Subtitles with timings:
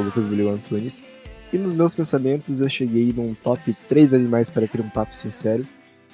[0.00, 1.06] sou o Lucas Bilhão Antunes.
[1.52, 5.66] E nos meus pensamentos eu cheguei num top 3 animais para ter um papo sincero.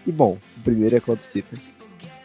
[0.07, 1.57] E bom, o primeiro é a Clopsita.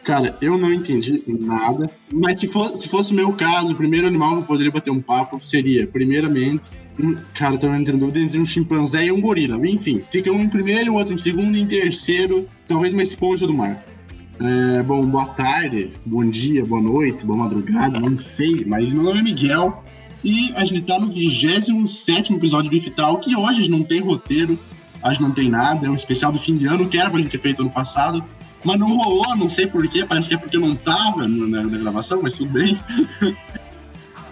[0.02, 4.06] Cara, eu não entendi nada, mas se fosse, se fosse o meu caso, o primeiro
[4.06, 6.62] animal que eu poderia bater um papo seria, primeiramente,
[6.98, 9.56] um, cara, tô entrando entre um chimpanzé e um gorila.
[9.68, 13.54] Enfim, fica um em primeiro, o outro em segundo em terceiro, talvez uma esponja do
[13.54, 13.84] mar.
[14.40, 19.20] É, bom, boa tarde, bom dia, boa noite, boa madrugada, não sei, mas meu nome
[19.20, 19.84] é Miguel
[20.24, 24.00] e a gente tá no 27 episódio do Bifital, que hoje a gente não tem
[24.00, 24.58] roteiro,
[25.02, 27.20] a gente não tem nada, é um especial do fim de ano, que era pra
[27.20, 28.24] gente ter feito ano passado,
[28.64, 31.78] mas não rolou, não sei porquê, parece que é porque eu não tava na, na
[31.78, 32.78] gravação, mas tudo bem.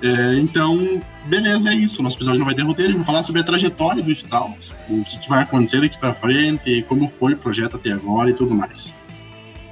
[0.00, 1.98] é, então, beleza, é isso.
[1.98, 4.56] O nosso episódio não vai ter roteiro, vamos falar sobre a trajetória do Bifital,
[4.88, 8.34] o que, que vai acontecer daqui pra frente, como foi o projeto até agora e
[8.34, 8.92] tudo mais.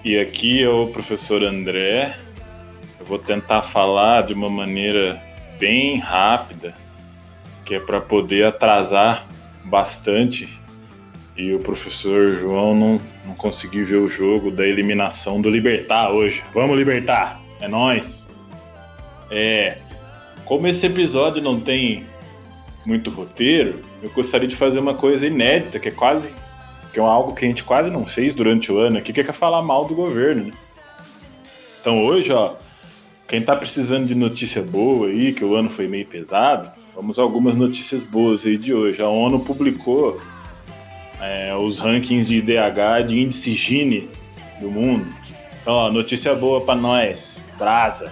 [0.05, 2.17] E aqui é o professor André.
[2.99, 5.23] Eu vou tentar falar de uma maneira
[5.59, 6.75] bem rápida,
[7.65, 9.27] que é para poder atrasar
[9.65, 10.59] bastante
[11.39, 16.43] e o professor João não, não conseguiu ver o jogo da eliminação do Libertar hoje.
[16.53, 17.41] Vamos Libertar!
[17.61, 18.29] É nós.
[19.31, 19.79] É,
[20.45, 22.05] como esse episódio não tem
[22.85, 26.35] muito roteiro, eu gostaria de fazer uma coisa inédita, que é quase
[26.93, 29.25] que é algo que a gente quase não fez durante o ano aqui, que é
[29.25, 30.47] falar mal do governo.
[30.47, 30.53] Né?
[31.81, 32.55] Então hoje, ó,
[33.29, 37.23] quem tá precisando de notícia boa aí, que o ano foi meio pesado, vamos a
[37.23, 39.03] algumas notícias boas aí de hoje.
[39.03, 40.19] A ONU publicou
[41.21, 44.09] é, os rankings de IDH, de índice Gini
[44.59, 45.07] do mundo.
[45.61, 48.11] Então, ó, notícia boa para nós, Brasa.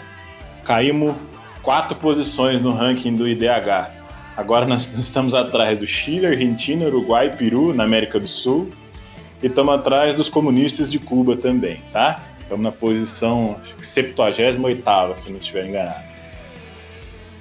[0.65, 1.17] Caímos
[1.63, 3.91] quatro posições no ranking do IDH.
[4.37, 8.71] Agora nós estamos atrás do Chile, Argentina, Uruguai, Peru, na América do Sul.
[9.43, 12.36] E estamos atrás dos comunistas de Cuba também, tá?
[12.47, 16.05] Estamos na posição 78, se não estiver enganado.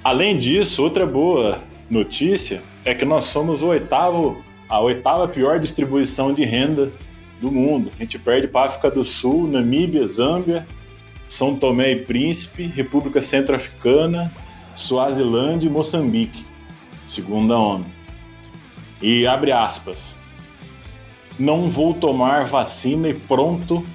[0.02, 6.44] Além disso, outra boa notícia é que nós somos oitavo, a oitava pior distribuição de
[6.44, 6.92] renda
[7.40, 7.92] do mundo.
[7.96, 10.66] A gente perde para África do Sul, Namíbia, Zâmbia,
[11.28, 14.32] São Tomé e Príncipe, República Centro-Africana,
[14.74, 16.44] Suazilândia e Moçambique
[17.06, 17.86] segundo a ONU.
[19.00, 20.18] E abre aspas.
[21.38, 23.86] Não vou tomar vacina e pronto,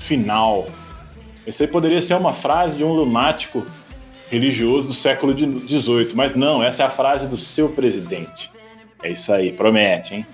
[0.00, 0.68] final.
[1.46, 3.64] Essa aí poderia ser uma frase de um lunático
[4.30, 8.50] religioso do século XVIII, mas não, essa é a frase do seu presidente.
[9.02, 10.26] É isso aí, promete, hein?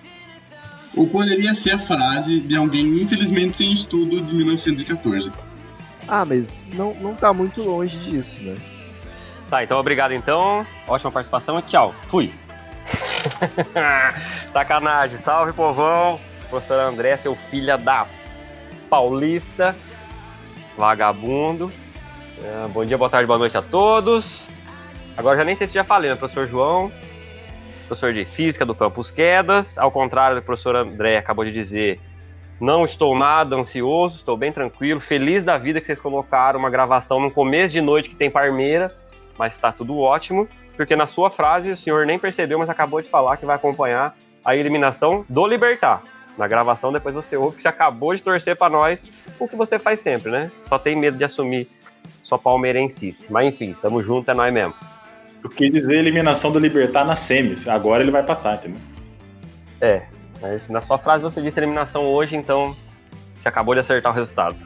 [0.95, 5.31] Ou poderia ser a frase de alguém, infelizmente, sem estudo de 1914.
[6.09, 8.57] Ah, mas não, não tá muito longe disso, né?
[9.51, 10.67] Tá, então obrigado então.
[10.89, 11.95] Ótima participação e tchau.
[12.09, 12.33] Fui.
[14.53, 15.19] Sacanagem.
[15.19, 16.19] Salve, povão.
[16.49, 18.07] Professor André, seu filho da
[18.87, 19.77] paulista.
[20.77, 21.71] Vagabundo.
[22.39, 24.51] Uh, bom dia, boa tarde, boa noite a todos.
[25.17, 26.17] Agora já nem sei se já falei, né?
[26.17, 26.93] Professor João,
[27.87, 29.79] professor de Física do Campus Quedas.
[29.79, 32.01] Ao contrário do professor André acabou de dizer,
[32.61, 37.21] não estou nada ansioso, estou bem tranquilo, feliz da vida que vocês colocaram uma gravação
[37.21, 38.93] no começo de noite que tem parmeira
[39.39, 43.09] mas está tudo ótimo, porque na sua frase o senhor nem percebeu, mas acabou de
[43.09, 44.15] falar que vai acompanhar
[44.45, 46.03] a eliminação do Libertar.
[46.37, 49.03] Na gravação, depois você ouve que você acabou de torcer para nós,
[49.39, 50.51] o que você faz sempre, né?
[50.57, 51.67] Só tem medo de assumir
[52.23, 53.27] sua palmeirense.
[53.31, 54.75] Mas enfim, tamo junto, é nós mesmo.
[55.43, 57.67] Eu quis dizer eliminação do Libertar na semis.
[57.69, 58.81] Agora ele vai passar, entendeu?
[59.81, 60.03] É,
[60.43, 62.77] mas na sua frase você disse eliminação hoje, então
[63.35, 64.57] você acabou de acertar o resultado.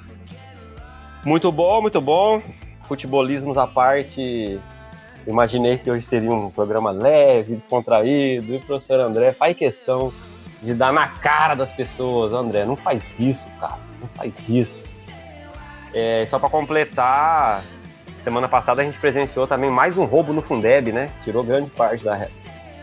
[1.25, 2.42] Muito bom, muito bom
[2.91, 4.58] futebolismos à parte,
[5.25, 10.12] imaginei que hoje seria um programa leve, descontraído, e o professor André faz questão
[10.62, 12.32] de dar na cara das pessoas.
[12.32, 14.84] André, não faz isso, cara, não faz isso.
[15.93, 17.65] É, só para completar,
[18.22, 21.10] semana passada a gente presenciou também mais um roubo no Fundeb, né?
[21.25, 22.28] Tirou grande parte da,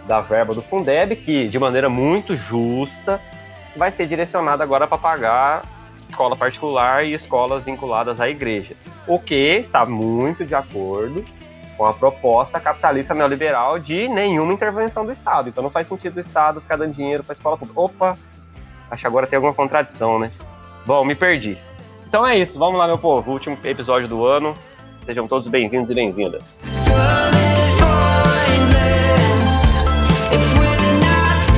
[0.07, 3.21] da verba do Fundeb, que de maneira muito justa
[3.75, 5.63] vai ser direcionada agora para pagar
[6.09, 8.75] escola particular e escolas vinculadas à igreja.
[9.05, 11.23] O que está muito de acordo
[11.77, 15.49] com a proposta capitalista neoliberal de nenhuma intervenção do Estado.
[15.49, 17.79] Então não faz sentido o Estado ficar dando dinheiro para a escola pública.
[17.79, 18.17] Opa,
[18.89, 20.31] acho que agora tem alguma contradição, né?
[20.85, 21.57] Bom, me perdi.
[22.07, 23.31] Então é isso, vamos lá, meu povo.
[23.31, 24.55] Último episódio do ano.
[25.05, 26.61] Sejam todos bem-vindos e bem-vindas.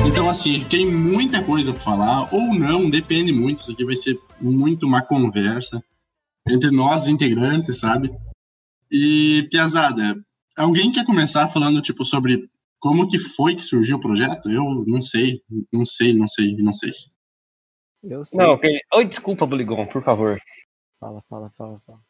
[0.06, 3.62] Então, assim, tem muita coisa para falar, ou não, depende muito.
[3.62, 5.82] Isso aqui vai ser muito uma conversa
[6.48, 8.12] entre nós, integrantes, sabe?
[8.90, 10.16] E, Piazada,
[10.56, 12.48] alguém quer começar falando, tipo, sobre
[12.78, 14.50] como que foi que surgiu o projeto?
[14.50, 15.42] Eu não sei,
[15.72, 16.92] não sei, não sei, não sei.
[18.02, 18.44] Eu sei.
[18.44, 18.58] Não.
[18.94, 20.40] Oi, desculpa, Buligon, por favor.
[20.98, 22.00] Fala, fala, fala, fala.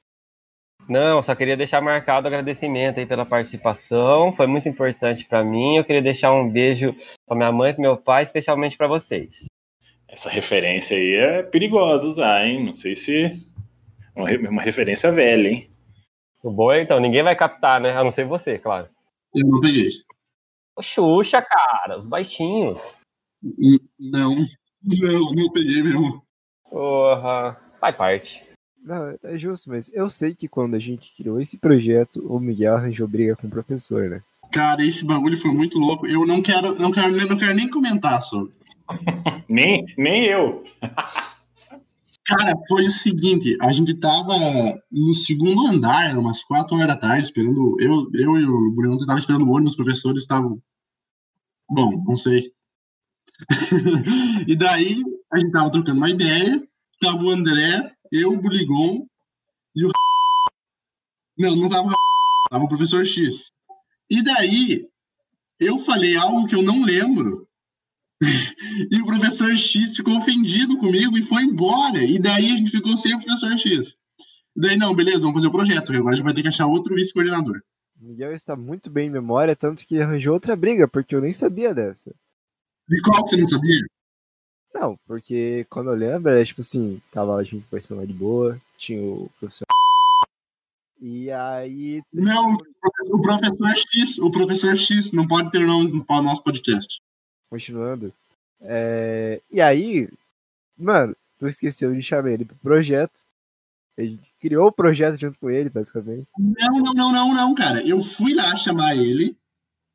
[0.89, 4.33] Não, só queria deixar marcado o agradecimento aí pela participação.
[4.33, 5.77] Foi muito importante para mim.
[5.77, 6.95] Eu queria deixar um beijo
[7.27, 9.45] para minha mãe e para meu pai, especialmente para vocês.
[10.09, 12.65] Essa referência aí é perigosa usar, hein?
[12.65, 13.37] Não sei se.
[14.17, 15.71] Uma, uma referência velha, hein?
[16.43, 17.97] O bom é, então, ninguém vai captar, né?
[17.97, 18.89] A não ser você, claro.
[19.35, 19.89] Eu não peguei.
[20.77, 22.95] O Xuxa, cara, os baixinhos.
[23.99, 24.37] Não,
[24.83, 26.23] não, não peguei mesmo.
[26.69, 28.51] Porra, faz parte.
[28.83, 32.77] Não, é justo, mas eu sei que quando a gente criou esse projeto, o Miguel
[32.77, 34.23] arranjou briga com o professor, né?
[34.51, 36.07] Cara, esse bagulho foi muito louco.
[36.07, 38.53] Eu não quero, não quero, não quero nem comentar sobre.
[39.49, 40.65] nem, nem eu.
[42.31, 44.33] Cara, foi o seguinte, a gente tava
[44.89, 47.77] no segundo andar, umas quatro horas da tarde, esperando.
[47.81, 50.63] Eu, eu e o Bruno tava esperando o ônibus, os professores estavam.
[51.69, 52.53] Bom, não sei.
[54.47, 56.63] e daí a gente tava trocando uma ideia,
[57.01, 59.05] tava o André, eu, o Buligon
[59.75, 59.91] e o.
[61.37, 61.93] Não, não tava.
[62.49, 63.51] Tava o professor X.
[64.09, 64.87] E daí
[65.59, 67.49] eu falei algo que eu não lembro.
[68.91, 72.03] E o professor X ficou ofendido comigo e foi embora.
[72.03, 73.97] E daí a gente ficou sem o professor X.
[74.57, 75.93] E daí, não, beleza, vamos fazer o projeto.
[75.93, 77.63] Agora a gente vai ter que achar outro vice-coordenador.
[77.99, 81.75] Miguel está muito bem em memória, tanto que arranjou outra briga, porque eu nem sabia
[81.75, 82.15] dessa.
[82.89, 83.87] De qual que você não sabia?
[84.75, 89.03] Não, porque quando eu lembro, é tipo assim, tava a gente conversando de boa, tinha
[89.03, 89.67] o professor.
[91.01, 92.03] E aí.
[92.13, 92.57] Não,
[93.11, 97.01] o professor X, o professor X não pode ter nomes no nosso podcast.
[97.51, 98.13] Continuando.
[98.63, 99.41] É...
[99.51, 100.09] E aí,
[100.79, 103.21] mano, tu esqueceu de chamar ele pro projeto.
[103.99, 106.27] A gente criou o projeto junto com ele, basicamente.
[106.39, 107.87] Não, não, não, não, não, cara.
[107.87, 109.37] Eu fui lá chamar ele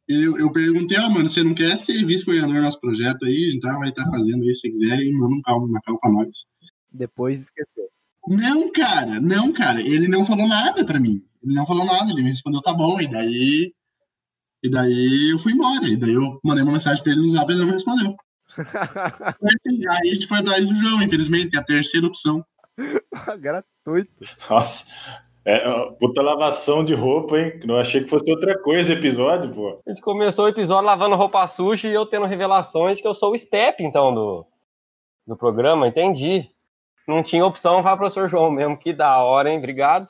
[0.08, 3.48] eu, eu perguntei, ah, mano, você não quer ser vice-coordenador do nosso projeto aí?
[3.48, 6.00] A gente vai estar tá fazendo isso se quiser e manda um calma, uma calma
[6.00, 6.46] pra nós.
[6.92, 7.88] Depois esqueceu.
[8.28, 9.82] Não, cara, não, cara.
[9.82, 11.24] Ele não falou nada pra mim.
[11.44, 13.74] Ele não falou nada, ele me respondeu, tá bom, e daí.
[14.66, 15.88] E daí eu fui embora.
[15.88, 18.16] E daí eu mandei uma mensagem pra ele no zap e ele não me respondeu.
[18.58, 22.44] assim, aí a gente foi atrás do João, infelizmente, é a terceira opção.
[23.40, 24.12] Gratuito.
[24.50, 24.88] Nossa,
[25.46, 25.60] é,
[26.00, 27.60] puta lavação de roupa, hein?
[27.64, 29.80] Não achei que fosse outra coisa episódio, pô.
[29.86, 33.34] A gente começou o episódio lavando roupa suja e eu tendo revelações que eu sou
[33.34, 34.48] o step, então, do,
[35.28, 36.50] do programa, entendi.
[37.08, 38.76] Não tinha opção para o professor João mesmo.
[38.76, 39.60] Que da hora, hein?
[39.60, 40.08] Obrigado.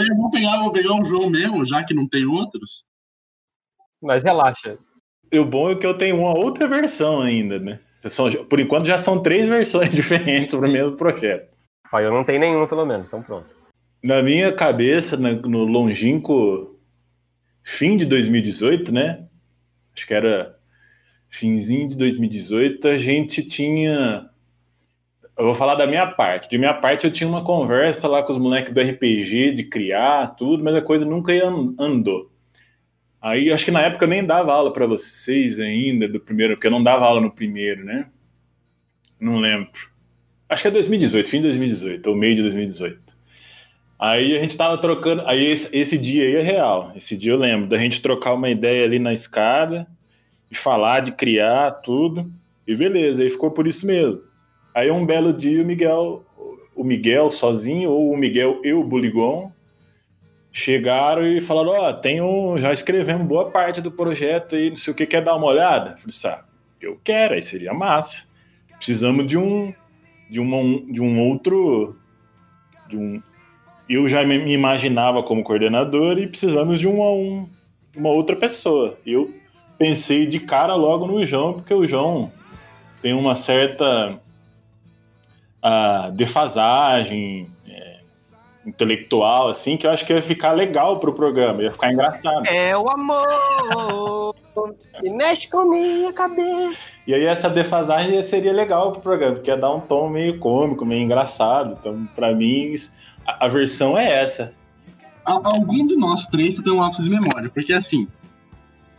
[0.00, 2.86] É, vou pegar, vou pegar o João mesmo, já que não tem outros.
[4.02, 4.78] Mas relaxa.
[5.30, 7.80] E o bom é que eu tenho uma outra versão ainda, né?
[8.08, 11.48] São, por enquanto já são três versões diferentes para o mesmo projeto.
[11.92, 13.58] Ah, eu não tenho nenhuma, pelo menos, então pronto
[14.02, 16.78] na minha cabeça, no longínquo
[17.62, 19.26] fim de 2018, né?
[19.94, 20.56] Acho que era
[21.28, 24.30] finzinho de 2018, a gente tinha.
[25.36, 26.48] Eu vou falar da minha parte.
[26.48, 30.28] De minha parte, eu tinha uma conversa lá com os moleques do RPG, de criar
[30.36, 31.32] tudo, mas a coisa nunca
[31.78, 32.30] andou.
[33.20, 36.68] Aí, acho que na época eu nem dava aula para vocês ainda, do primeiro, porque
[36.68, 38.06] eu não dava aula no primeiro, né?
[39.20, 39.72] Não lembro.
[40.48, 43.18] Acho que é 2018, fim de 2018, ou meio de 2018.
[43.98, 45.22] Aí a gente tava trocando.
[45.26, 46.92] Aí esse, esse, dia aí é real.
[46.94, 49.86] Esse dia eu lembro da gente trocar uma ideia ali na escada,
[50.48, 52.32] de falar, de criar tudo.
[52.66, 54.20] E beleza, aí ficou por isso mesmo.
[54.72, 56.24] Aí um belo dia o Miguel,
[56.76, 59.50] o Miguel sozinho, ou o Miguel e o Buligon,
[60.58, 62.58] chegaram e falaram: Ó, oh, tenho.
[62.58, 65.92] Já escrevemos boa parte do projeto aí, não sei o que, quer dar uma olhada?
[65.92, 66.42] Eu falei, sabe,
[66.80, 68.26] eu quero, aí seria massa.
[68.76, 69.72] Precisamos de um.
[70.28, 70.58] De, uma,
[70.92, 71.96] de um outro.
[72.88, 73.22] De um,
[73.88, 77.48] eu já me imaginava como coordenador e precisamos de uma, um,
[77.96, 78.98] uma outra pessoa.
[79.06, 79.34] Eu
[79.78, 82.30] pensei de cara logo no João, porque o João
[83.00, 84.18] tem uma certa
[85.64, 87.57] uh, defasagem é,
[88.68, 92.46] intelectual, assim, que eu acho que ia ficar legal pro programa, ia ficar engraçado.
[92.46, 94.34] É o amor
[95.00, 96.78] que mexe com minha cabeça.
[97.06, 100.84] E aí essa defasagem seria legal pro programa, porque ia dar um tom meio cômico,
[100.84, 101.76] meio engraçado.
[101.80, 102.72] Então, para mim,
[103.26, 104.52] a, versão é essa.
[105.24, 108.06] Algum de nós três tem um lápis de memória, porque assim,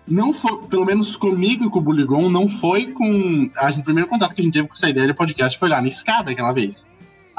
[0.08, 3.50] não foi, pelo menos comigo e com o Buligon, não foi com.
[3.58, 5.70] A gente, o primeiro contato que a gente teve com essa ideia de podcast foi
[5.70, 6.86] lá na escada aquela vez.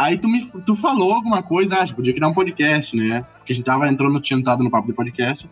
[0.00, 3.24] Aí tu, me, tu falou alguma coisa, acho, ah, podia criar um podcast, né?
[3.36, 5.48] Porque a gente tava entrando, tinha entrado no papo do podcast.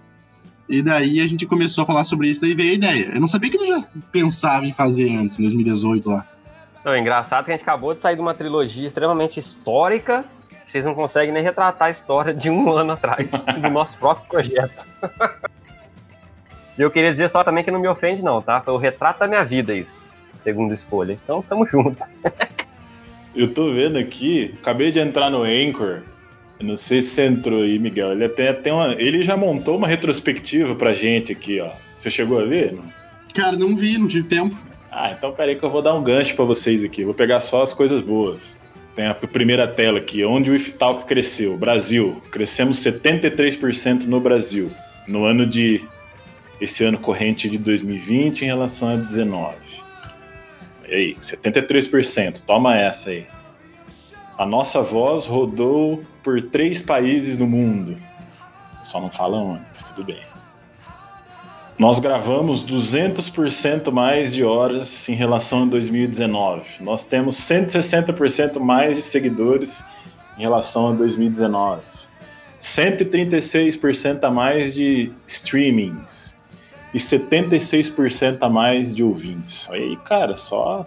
[0.66, 3.10] E daí a gente começou a falar sobre isso, daí veio a ideia.
[3.12, 6.26] Eu não sabia que tu já pensava em fazer antes, em 2018 lá.
[6.82, 10.24] Não, é engraçado que a gente acabou de sair de uma trilogia extremamente histórica
[10.68, 14.86] vocês não conseguem nem retratar a história de um ano atrás, do nosso próprio projeto.
[16.76, 18.60] E eu queria dizer só também que não me ofende, não, tá?
[18.60, 20.08] Foi o retrato da minha vida, isso.
[20.36, 21.18] Segundo escolha.
[21.24, 22.06] Então, tamo junto.
[23.38, 26.02] eu tô vendo aqui, acabei de entrar no Anchor.
[26.58, 28.12] Eu não sei se você entrou aí, Miguel.
[28.12, 28.92] Ele até tem uma.
[28.94, 31.70] Ele já montou uma retrospectiva pra gente aqui, ó.
[31.96, 32.72] Você chegou a ver?
[32.72, 32.82] Não?
[33.32, 34.58] Cara, não vi, não tive tempo.
[34.90, 37.04] Ah, então peraí que eu vou dar um gancho pra vocês aqui.
[37.04, 38.58] Vou pegar só as coisas boas.
[38.96, 41.56] Tem a primeira tela aqui, onde o IFTalk cresceu.
[41.56, 42.20] Brasil.
[42.32, 44.70] Crescemos 73% no Brasil.
[45.06, 45.86] No ano de.
[46.60, 49.54] Esse ano corrente de 2020 em relação a 19.
[50.88, 52.40] E aí, 73%.
[52.40, 53.26] Toma essa aí.
[54.38, 57.96] A nossa voz rodou por três países no mundo.
[58.84, 60.22] Só não falam onde, mas tudo bem.
[61.78, 66.82] Nós gravamos 200% mais de horas em relação a 2019.
[66.82, 69.84] Nós temos 160% mais de seguidores
[70.38, 71.82] em relação a 2019.
[72.60, 76.37] 136% a mais de streamings
[76.92, 79.68] e 76% a mais de ouvintes.
[79.70, 80.86] Aí, cara, só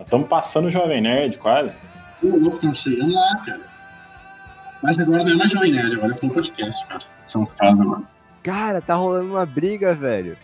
[0.00, 1.76] estamos passando o Jovem Nerd quase.
[2.22, 3.60] Ô, louco, estamos chegando lá, cara.
[4.82, 7.02] Mas agora não é mais Jovem Nerd, agora é um podcast, cara.
[7.26, 8.02] São os casos agora.
[8.42, 10.36] Cara, tá rolando uma briga, velho.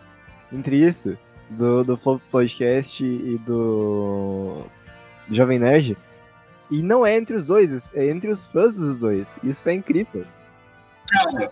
[0.53, 1.19] Entre isso,
[1.51, 4.65] do, do Flow Podcast e do
[5.31, 5.97] Jovem Nerd.
[6.71, 9.39] E não é entre os dois, é entre os fãs dos dois.
[9.43, 10.25] Isso tá incrível.
[11.09, 11.51] Cara,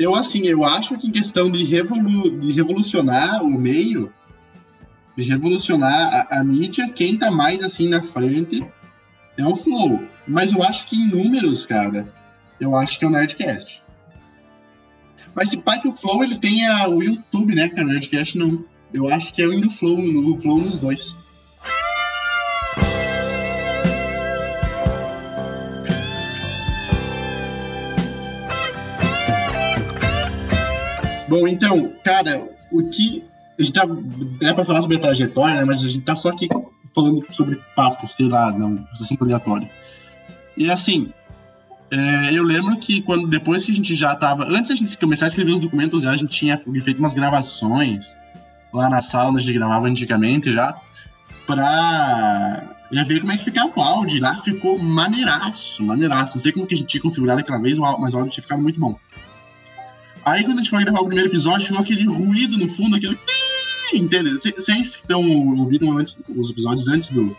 [0.00, 4.10] eu assim, eu acho que em questão de, revolu de revolucionar o meio,
[5.14, 8.66] de revolucionar a, a, mídia, quem tá mais assim na frente
[9.36, 10.00] é o Flow.
[10.26, 12.10] Mas eu acho que em números, cara,
[12.58, 13.82] eu acho que é o Nerdcast.
[15.34, 17.86] Mas se pai que o Flow ele tem o YouTube, né, cara?
[17.86, 18.64] O Nerdcast não.
[18.94, 21.14] Eu acho que é o Indo Flow, o Flow nos dois.
[31.30, 33.22] Bom, então, cara, o que.
[33.56, 33.86] A gente tá.
[34.40, 35.64] É pra falar sobre a trajetória, né?
[35.64, 36.48] Mas a gente tá só aqui
[36.92, 39.68] falando sobre papo, sei lá, não, assunto aleatório.
[40.56, 41.12] E assim,
[41.88, 44.42] é, eu lembro que quando depois que a gente já tava.
[44.44, 47.14] Antes de a gente começar a escrever os documentos, já, a gente tinha feito umas
[47.14, 48.18] gravações
[48.72, 50.80] lá na sala onde a gente gravava antigamente já,
[51.46, 54.20] pra já ver como é que ficava o áudio.
[54.20, 56.34] Lá ficou maneiraço, maneiraço.
[56.34, 58.60] Não sei como que a gente tinha configurado aquela vez, mas o áudio tinha ficado
[58.60, 58.98] muito bom.
[60.24, 63.18] Aí quando a gente foi gravar o primeiro episódio, ficou aquele ruído no fundo, aquele.
[63.92, 64.38] Entendeu?
[64.38, 65.22] Vocês que estão
[65.58, 67.36] ouvindo antes, os episódios antes do,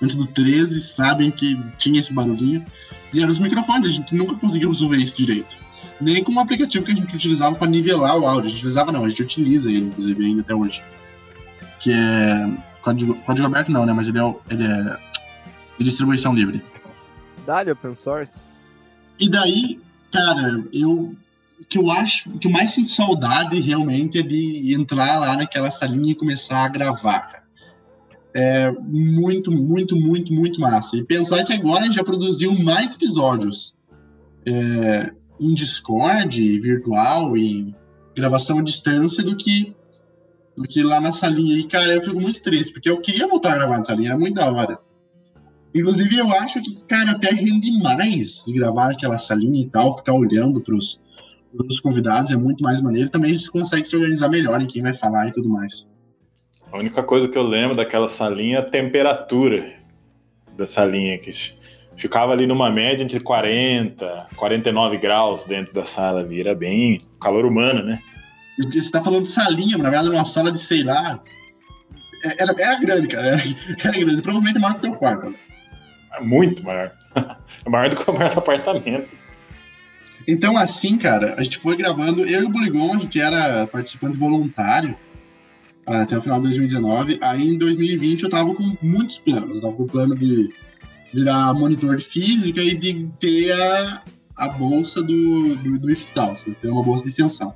[0.00, 2.64] antes do 13 sabem que tinha esse barulhinho.
[3.12, 5.56] E eram os microfones, a gente nunca conseguiu resolver isso direito.
[6.00, 8.46] Nem com o aplicativo que a gente utilizava para nivelar o áudio.
[8.46, 10.82] A gente utilizava, não, a gente utiliza ele, inclusive, ainda até hoje.
[11.80, 12.70] Que é.
[12.80, 13.92] Código, código aberto não, né?
[13.92, 14.98] Mas ele é, ele é
[15.78, 16.62] de distribuição livre.
[17.46, 18.40] Dá-lhe open source.
[19.18, 19.78] E daí,
[20.10, 21.14] cara, eu
[21.68, 26.12] que eu acho que eu mais sinto saudade realmente é de entrar lá naquela salinha
[26.12, 27.40] e começar a gravar, cara.
[28.32, 30.96] É muito, muito, muito, muito massa.
[30.96, 33.74] E pensar que agora a gente já produziu mais episódios
[34.46, 37.74] é, em Discord, virtual, em
[38.14, 39.74] gravação à distância do que,
[40.56, 41.58] do que lá na salinha.
[41.58, 44.18] E, cara, eu fico muito triste, porque eu queria voltar a gravar na salinha, era
[44.18, 44.78] muito da hora.
[45.74, 50.60] Inclusive, eu acho que, cara, até rende mais gravar naquela salinha e tal, ficar olhando
[50.60, 51.00] pros,
[51.52, 53.10] os convidados, é muito mais maneiro.
[53.10, 55.88] Também a gente consegue se organizar melhor em quem vai falar e tudo mais.
[56.72, 59.72] A única coisa que eu lembro daquela salinha é a temperatura
[60.56, 61.30] da salinha, que
[61.96, 66.40] ficava ali numa média entre 40, 49 graus dentro da sala ali.
[66.40, 68.00] Era bem calor humano, né?
[68.62, 71.20] Você está falando de salinha, na verdade, numa sala de, sei lá.
[72.24, 73.26] É, era, era grande, cara.
[73.28, 73.42] Era,
[73.82, 74.22] era grande.
[74.22, 75.34] Provavelmente maior que o teu quarto.
[76.12, 76.92] É muito maior.
[77.66, 79.08] É maior do que o maior apartamento.
[80.26, 82.24] Então, assim, cara, a gente foi gravando.
[82.24, 84.96] Eu e o Boligon, a gente era participante voluntário
[85.86, 87.18] até o final de 2019.
[87.20, 89.56] Aí em 2020 eu tava com muitos planos.
[89.56, 90.50] Eu tava com o plano de
[91.12, 94.02] virar monitor de física e de ter a,
[94.36, 97.54] a bolsa do, do, do IFTAL, ter uma bolsa de extensão.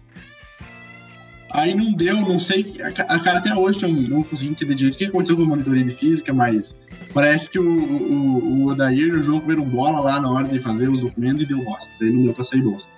[1.54, 4.96] Aí não deu, não sei, a, a cara até hoje eu não consegui entender direito
[4.96, 6.76] o que aconteceu com a monitoria de física, mas
[7.12, 10.58] parece que o, o, o Odair e o João comeram bola lá na hora de
[10.58, 12.88] fazer os documentos e deu bosta, daí não deu pra sair bolsa.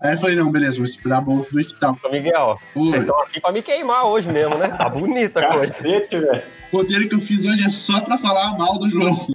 [0.00, 1.96] Aí eu falei, não, beleza, vou esperar a bolsa do hospital.
[2.04, 4.66] Ô, Miguel, vocês estão aqui pra me queimar hoje mesmo, né?
[4.66, 5.80] Tá bonita a coisa.
[5.80, 6.42] velho.
[6.72, 9.28] O roteiro que eu fiz hoje é só pra falar mal do João.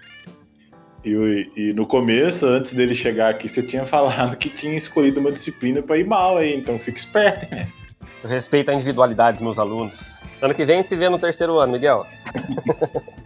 [1.02, 5.32] E, e, no começo, antes dele chegar aqui, você tinha falado que tinha escolhido uma
[5.32, 7.68] disciplina pra ir mal aí, então fica esperto, né?
[8.22, 10.10] Eu respeito a individualidade dos meus alunos.
[10.40, 12.06] Ano que vem a gente se vê no terceiro ano, Miguel.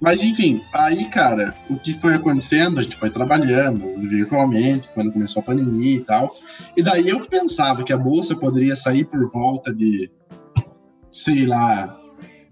[0.00, 2.78] Mas enfim, aí, cara, o que foi acontecendo?
[2.78, 6.30] A gente foi trabalhando virtualmente, quando começou a pandemia e tal.
[6.76, 10.10] E daí eu que pensava que a bolsa poderia sair por volta de,
[11.10, 11.96] sei lá,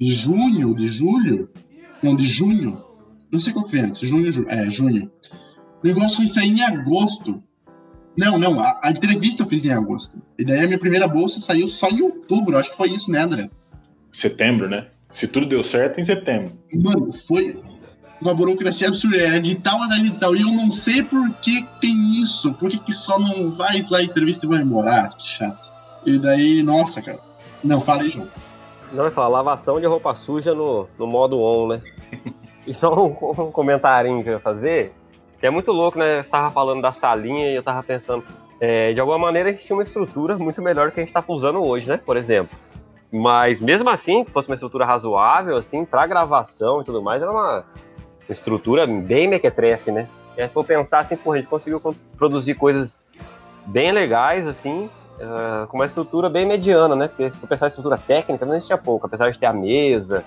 [0.00, 1.50] de junho, de julho,
[2.02, 2.82] não, de junho.
[3.30, 4.48] Não sei qual que foi antes, junho, junho.
[4.48, 5.10] É, junho.
[5.82, 7.42] O negócio foi sair em agosto.
[8.16, 10.16] Não, não, a, a, entrevista eu fiz em agosto.
[10.38, 13.20] E daí a minha primeira bolsa saiu só em outubro, acho que foi isso, né,
[13.20, 13.50] André?
[14.10, 14.88] Setembro, né?
[15.08, 16.52] Se tudo deu certo, em setembro.
[16.72, 17.58] Mano, foi
[18.20, 20.34] uma burocracia absurda, era de tal a de tal.
[20.34, 22.52] E eu não sei por que tem isso.
[22.54, 25.02] Por que, que só não faz lá a entrevista e vai embora?
[25.02, 25.70] Ah, que chato.
[26.06, 27.18] E daí, nossa, cara.
[27.62, 28.28] Não, falei, João.
[28.92, 31.82] Não, vai falar lavação de roupa suja no, no modo on, né?
[32.66, 34.92] e só um, um comentarinho que eu ia fazer,
[35.42, 36.14] que é muito louco, né?
[36.14, 38.22] Você estava falando da salinha e eu estava pensando,
[38.60, 41.22] é, de alguma maneira a gente tinha uma estrutura muito melhor que a gente está
[41.26, 41.96] usando hoje, né?
[41.96, 42.56] Por exemplo.
[43.10, 47.32] Mas mesmo assim, que fosse uma estrutura razoável, assim, para gravação e tudo mais, era
[47.32, 47.64] uma
[48.30, 50.06] estrutura bem mequetrefe, né?
[50.36, 51.82] E aí, se for pensar assim, pô, a gente conseguiu
[52.16, 52.96] produzir coisas
[53.66, 57.08] bem legais, assim, uh, com uma estrutura bem mediana, né?
[57.08, 60.22] Porque se for pensar em estrutura técnica, não existia pouco, apesar de ter a mesa,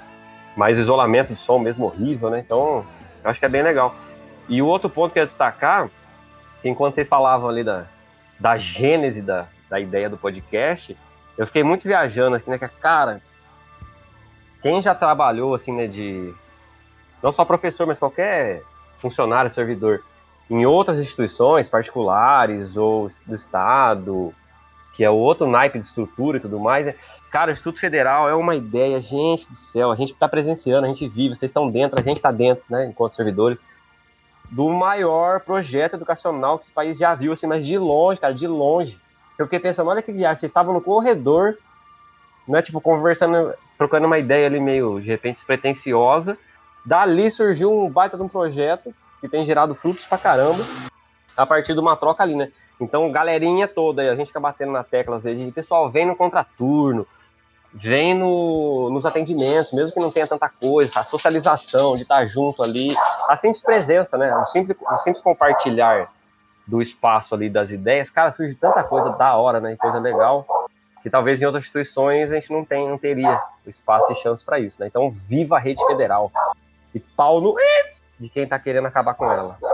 [0.57, 2.43] mas o isolamento do som mesmo horrível, né?
[2.45, 2.85] Então,
[3.23, 3.95] eu acho que é bem legal.
[4.47, 5.89] E o outro ponto que eu ia destacar,
[6.61, 7.85] que enquanto vocês falavam ali da,
[8.39, 10.95] da gênese da, da ideia do podcast,
[11.37, 12.57] eu fiquei muito viajando aqui, né?
[12.57, 13.21] Que, cara,
[14.61, 16.33] quem já trabalhou, assim, né, de...
[17.21, 18.61] Não só professor, mas qualquer
[18.97, 20.03] funcionário, servidor,
[20.49, 24.33] em outras instituições particulares ou do Estado,
[24.93, 26.95] que é outro naipe de estrutura e tudo mais, né?
[27.31, 30.89] Cara, o Instituto Federal é uma ideia, gente do céu, a gente está presenciando, a
[30.89, 33.61] gente vive, vocês estão dentro, a gente está dentro, né, enquanto servidores,
[34.49, 38.47] do maior projeto educacional que esse país já viu, assim, mas de longe, cara, de
[38.47, 38.99] longe.
[39.37, 41.57] Eu fiquei pensando, olha que viagem, vocês estavam no corredor,
[42.47, 46.37] né, tipo, conversando, trocando uma ideia ali meio, de repente, despretensiosa.
[46.85, 50.63] Dali surgiu um baita de um projeto que tem gerado frutos pra caramba
[51.35, 52.51] a partir de uma troca ali, né?
[52.79, 57.07] Então, galerinha toda, a gente fica batendo na tecla às vezes, pessoal vem no contraturno,
[57.77, 62.63] vem no, nos atendimentos, mesmo que não tenha tanta coisa, a socialização, de estar junto
[62.63, 62.95] ali,
[63.27, 64.33] a simples presença, né?
[64.33, 66.09] O simples, o simples compartilhar
[66.65, 69.75] do espaço ali das ideias, cara, surge tanta coisa da hora, né?
[69.75, 70.47] Coisa legal,
[71.03, 74.57] que talvez em outras instituições a gente não, tem, não teria espaço e chance para
[74.57, 74.87] isso, né?
[74.87, 76.31] Então, viva a rede federal.
[76.93, 77.55] E pau no
[78.17, 79.57] de quem tá querendo acabar com ela.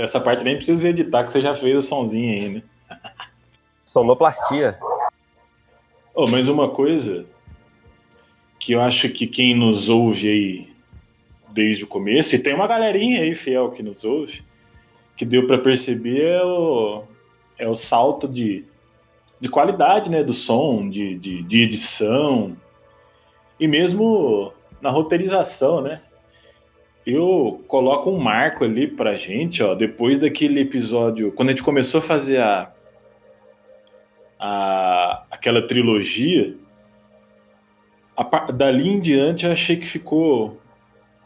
[0.00, 2.62] Essa parte nem precisa editar, que você já fez o sonzinho aí, né?
[3.84, 4.78] Sonoplastia.
[6.18, 7.26] Oh, mas uma coisa
[8.58, 10.68] que eu acho que quem nos ouve aí
[11.50, 14.42] desde o começo, e tem uma galerinha aí fiel que nos ouve,
[15.14, 17.02] que deu para perceber é o,
[17.58, 18.64] é o salto de,
[19.38, 22.56] de qualidade né, do som, de, de, de edição,
[23.60, 26.00] e mesmo na roteirização, né?
[27.04, 31.98] Eu coloco um marco ali pra gente, ó, depois daquele episódio, quando a gente começou
[31.98, 32.72] a fazer a,
[34.38, 36.56] a aquela trilogia,
[38.16, 40.60] a, dali em diante eu achei que ficou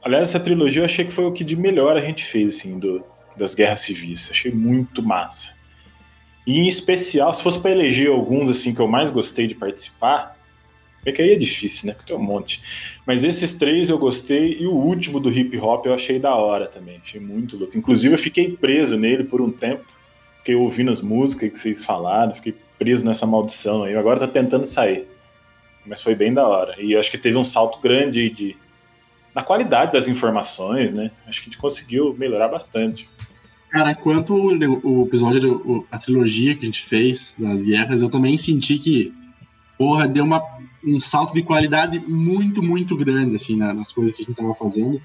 [0.03, 2.79] Aliás, essa trilogia eu achei que foi o que de melhor a gente fez, assim,
[2.79, 3.05] do,
[3.37, 4.31] das guerras civis.
[4.31, 5.55] Achei muito massa.
[6.47, 10.39] E em especial, se fosse para eleger alguns, assim, que eu mais gostei de participar,
[11.05, 11.93] é que aí é difícil, né?
[11.93, 12.63] Porque tem um monte.
[13.07, 16.67] Mas esses três eu gostei e o último do hip hop eu achei da hora
[16.67, 17.01] também.
[17.03, 17.77] Achei muito louco.
[17.77, 19.85] Inclusive eu fiquei preso nele por um tempo.
[20.39, 23.95] Fiquei ouvindo as músicas que vocês falaram, fiquei preso nessa maldição aí.
[23.95, 25.07] Agora tá tentando sair.
[25.87, 26.75] Mas foi bem da hora.
[26.81, 28.57] E acho que teve um salto grande de
[29.35, 31.11] na qualidade das informações, né?
[31.27, 33.09] Acho que a gente conseguiu melhorar bastante.
[33.69, 38.79] Cara, quanto o, episódio, a trilogia que a gente fez das guerras, eu também senti
[38.79, 39.15] que,
[39.79, 40.43] porra, deu uma,
[40.85, 45.01] um salto de qualidade muito, muito grande, assim, nas coisas que a gente tava fazendo.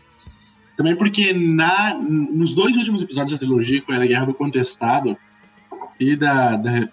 [0.75, 5.15] Também porque na, nos dois últimos episódios da trilogia, que foi a Guerra do Contestado
[5.99, 6.89] e da, da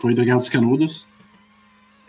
[0.00, 1.06] foi da Guerra dos Canudos,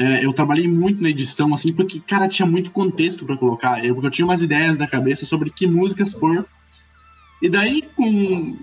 [0.01, 3.85] é, eu trabalhei muito na edição, assim, porque, cara, tinha muito contexto para colocar.
[3.85, 6.43] Eu, porque eu tinha umas ideias na cabeça sobre que músicas pôr.
[7.39, 8.57] E daí, com,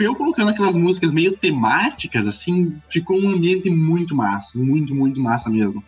[0.00, 4.58] eu colocando aquelas músicas meio temáticas, assim, ficou um ambiente muito massa.
[4.58, 5.84] Muito, muito massa mesmo.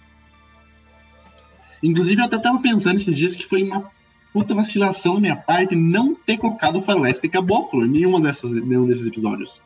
[1.83, 3.90] Inclusive, eu até tava pensando esses dias que foi uma
[4.33, 8.87] puta vacilação da minha parte não ter colocado o Faroeste Caboclo em nenhuma dessas, nenhum
[8.87, 9.61] desses episódios.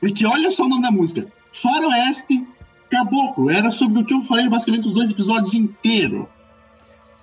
[0.00, 1.26] Porque olha só o nome da música.
[1.62, 2.46] Faroeste
[2.90, 6.26] Caboclo, era sobre o que eu falei basicamente os dois episódios inteiros.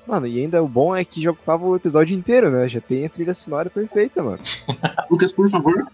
[0.07, 2.69] Mano, e ainda o bom é que já ocupava o episódio inteiro, né?
[2.69, 4.39] Já tem a trilha sonora perfeita, mano.
[5.09, 5.87] Lucas, por favor.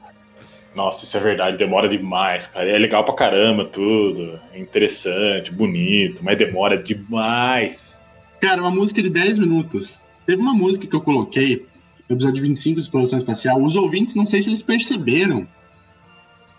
[0.75, 2.69] Nossa, isso é verdade, demora demais, cara.
[2.69, 4.39] É legal pra caramba tudo.
[4.53, 8.01] É interessante, bonito, mas demora demais.
[8.41, 10.01] Cara, uma música de 10 minutos.
[10.25, 11.65] Teve uma música que eu coloquei
[12.09, 13.61] no episódio 25 de Exploração Espacial.
[13.61, 15.47] Os ouvintes, não sei se eles perceberam,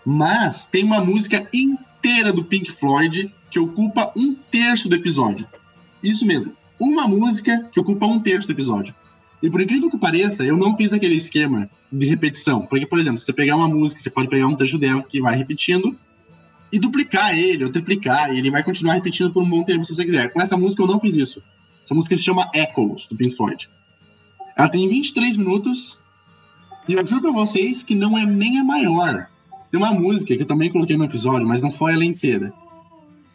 [0.05, 5.47] mas tem uma música inteira do Pink Floyd que ocupa um terço do episódio.
[6.01, 8.93] Isso mesmo, uma música que ocupa um terço do episódio.
[9.41, 12.65] E por incrível que pareça, eu não fiz aquele esquema de repetição.
[12.65, 15.21] Porque, por exemplo, se você pegar uma música, você pode pegar um trecho dela que
[15.21, 15.97] vai repetindo
[16.71, 19.93] e duplicar ele, ou triplicar, e ele vai continuar repetindo por um bom tempo se
[19.93, 20.31] você quiser.
[20.31, 21.43] Com essa música eu não fiz isso.
[21.83, 23.69] Essa música se chama Echoes, do Pink Floyd.
[24.55, 25.99] Ela tem 23 minutos,
[26.87, 29.27] e eu juro pra vocês que não é nem a maior.
[29.73, 32.53] Tem uma música que eu também coloquei no episódio, mas não foi ela inteira.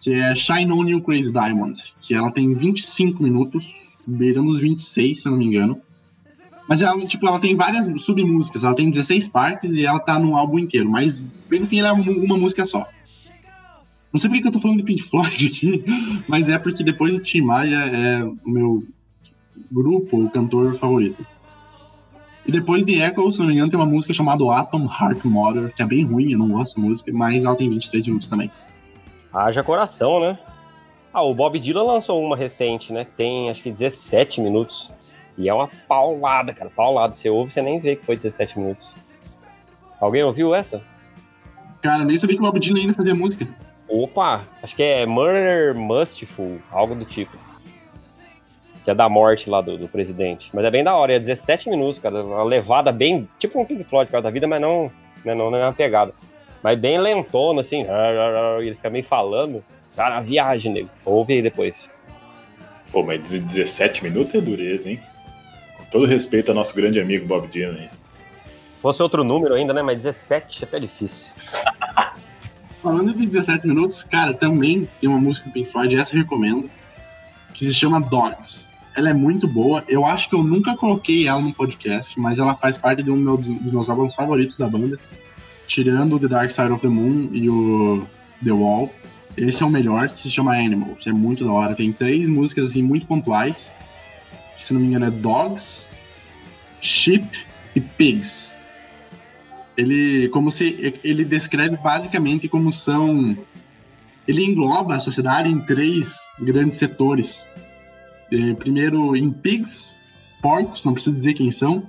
[0.00, 1.76] Que é Shine On You Crazy Diamond.
[2.00, 5.82] Que ela tem 25 minutos, beirando os 26, se eu não me engano.
[6.68, 10.36] Mas ela, tipo, ela tem várias submúsicas, ela tem 16 partes e ela tá num
[10.36, 11.20] álbum inteiro, mas
[11.50, 12.86] bem no fim ela é uma música só.
[14.12, 15.84] Não sei porque que eu tô falando de Pink Floyd aqui,
[16.28, 18.84] mas é porque depois de Tim Maia é o meu
[19.72, 21.26] grupo, o cantor favorito.
[22.48, 25.70] E depois de Echo, se não me engano, tem uma música chamada Atom Heart Mother,
[25.74, 28.50] que é bem ruim, eu não gosto da música, mas ela tem 23 minutos também.
[29.30, 30.38] Haja coração, né?
[31.12, 33.04] Ah, o Bob Dylan lançou uma recente, né?
[33.04, 34.90] Que tem acho que 17 minutos.
[35.36, 36.70] E é uma paulada, cara.
[36.70, 37.12] Paulada.
[37.12, 38.94] Você ouve, você nem vê que foi 17 minutos.
[40.00, 40.82] Alguém ouviu essa?
[41.82, 43.46] Cara, nem sabia que o Bob Dylan ainda fazia música.
[43.86, 47.36] Opa, acho que é Murder Mustful, algo do tipo.
[48.88, 50.48] Que é da morte lá do, do, presidente.
[50.54, 52.24] Mas é bem da hora, é 17 minutos, cara.
[52.24, 53.28] Uma levada bem.
[53.38, 54.90] Tipo um Pink Floyd por da vida, mas não,
[55.22, 56.14] né, não, não é uma pegada.
[56.62, 57.84] Mas bem lentona, assim.
[58.58, 59.62] Ele fica meio falando.
[59.94, 60.88] Cara, viagem, nego.
[61.04, 61.92] Ouve aí depois.
[62.90, 64.98] Pô, mas 17 minutos é dureza, hein?
[65.76, 67.90] Com todo respeito ao nosso grande amigo Bob Dylan.
[68.74, 69.82] Se fosse outro número ainda, né?
[69.82, 71.34] Mas 17 é até difícil.
[72.82, 76.70] Falando de 17 minutos, cara, também tem uma música do Pink Floyd, essa eu recomendo,
[77.52, 78.67] que se chama Dogs.
[78.98, 79.84] Ela é muito boa.
[79.88, 83.36] Eu acho que eu nunca coloquei ela no podcast, mas ela faz parte de um
[83.36, 84.98] dos meus álbuns favoritos da banda.
[85.66, 88.04] Tirando The Dark Side of the Moon e o
[88.42, 88.92] The Wall.
[89.36, 91.06] Esse é o melhor, que se chama Animals.
[91.06, 91.74] É muito da hora.
[91.74, 93.72] Tem três músicas assim muito pontuais.
[94.56, 95.86] Que, se não me engano é Dogs,
[96.80, 98.48] Sheep e Pigs
[99.78, 103.38] ele como se ele descreve basicamente como são
[104.26, 107.46] ele engloba a sociedade em três grandes setores.
[108.32, 109.96] É, primeiro em pigs,
[110.42, 111.84] porcos, não preciso dizer quem são.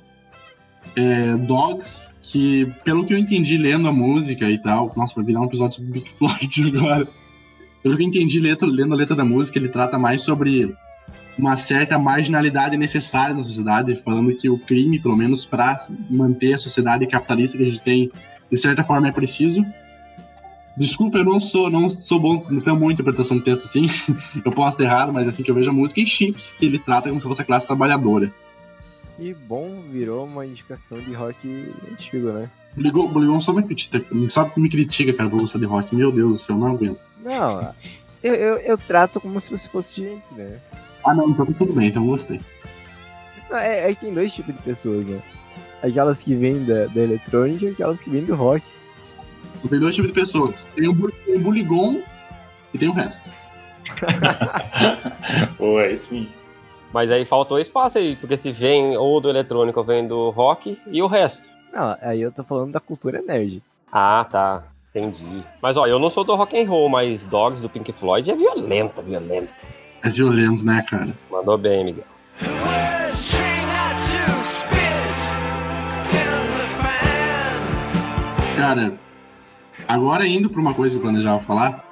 [0.95, 5.41] É, dogs, que pelo que eu entendi lendo a música e tal, nossa, vai virar
[5.41, 7.07] um episódio sobre Big Floyd agora.
[7.81, 10.75] Pelo que eu entendi letra, lendo a letra da música, ele trata mais sobre
[11.37, 15.77] uma certa marginalidade necessária na sociedade, falando que o crime, pelo menos para
[16.09, 18.11] manter a sociedade capitalista que a gente tem,
[18.51, 19.65] de certa forma é preciso.
[20.79, 23.85] Desculpa, eu não sou, não sou bom, não tenho muita interpretação do texto assim,
[24.45, 26.65] eu posso ter errado, mas é assim que eu vejo a música, e chips, que
[26.65, 28.31] ele trata como se fosse a classe trabalhadora.
[29.19, 32.49] E bom, virou uma indicação de rock antigo, né?
[32.77, 35.93] Ligou, ligou só me critica, só me critica, cara, por gostar de rock.
[35.93, 36.99] Meu Deus do céu, não aguento.
[37.21, 37.75] Não,
[38.23, 40.59] eu, eu, eu trato como se você fosse gente, né?
[41.03, 42.39] Ah, não, então tá tudo bem, então gostei.
[43.51, 45.21] É, é que tem dois tipos de pessoas, né?
[45.83, 48.63] Aquelas que vêm da, da eletrônica e aquelas que vêm do rock.
[49.67, 50.65] Tem dois tipos de pessoas.
[50.75, 52.01] Tem o, tem o Buligon
[52.73, 53.29] e tem o resto.
[55.57, 56.29] Pô, é sim.
[56.93, 61.01] Mas aí faltou espaço aí, porque se vem ou do eletrônico vem do rock e
[61.01, 61.49] o resto.
[61.71, 63.61] Não, aí eu tô falando da cultura nerd.
[63.91, 64.63] Ah, tá.
[64.89, 65.43] Entendi.
[65.61, 68.35] Mas ó, eu não sou do rock and roll, mas Dogs do Pink Floyd é
[68.35, 69.53] violenta, violenta.
[70.01, 71.09] É violento, né, cara?
[71.29, 72.05] Mandou bem, Miguel.
[78.57, 78.93] Cara,
[79.89, 81.83] agora indo para uma coisa que eu planejava falar,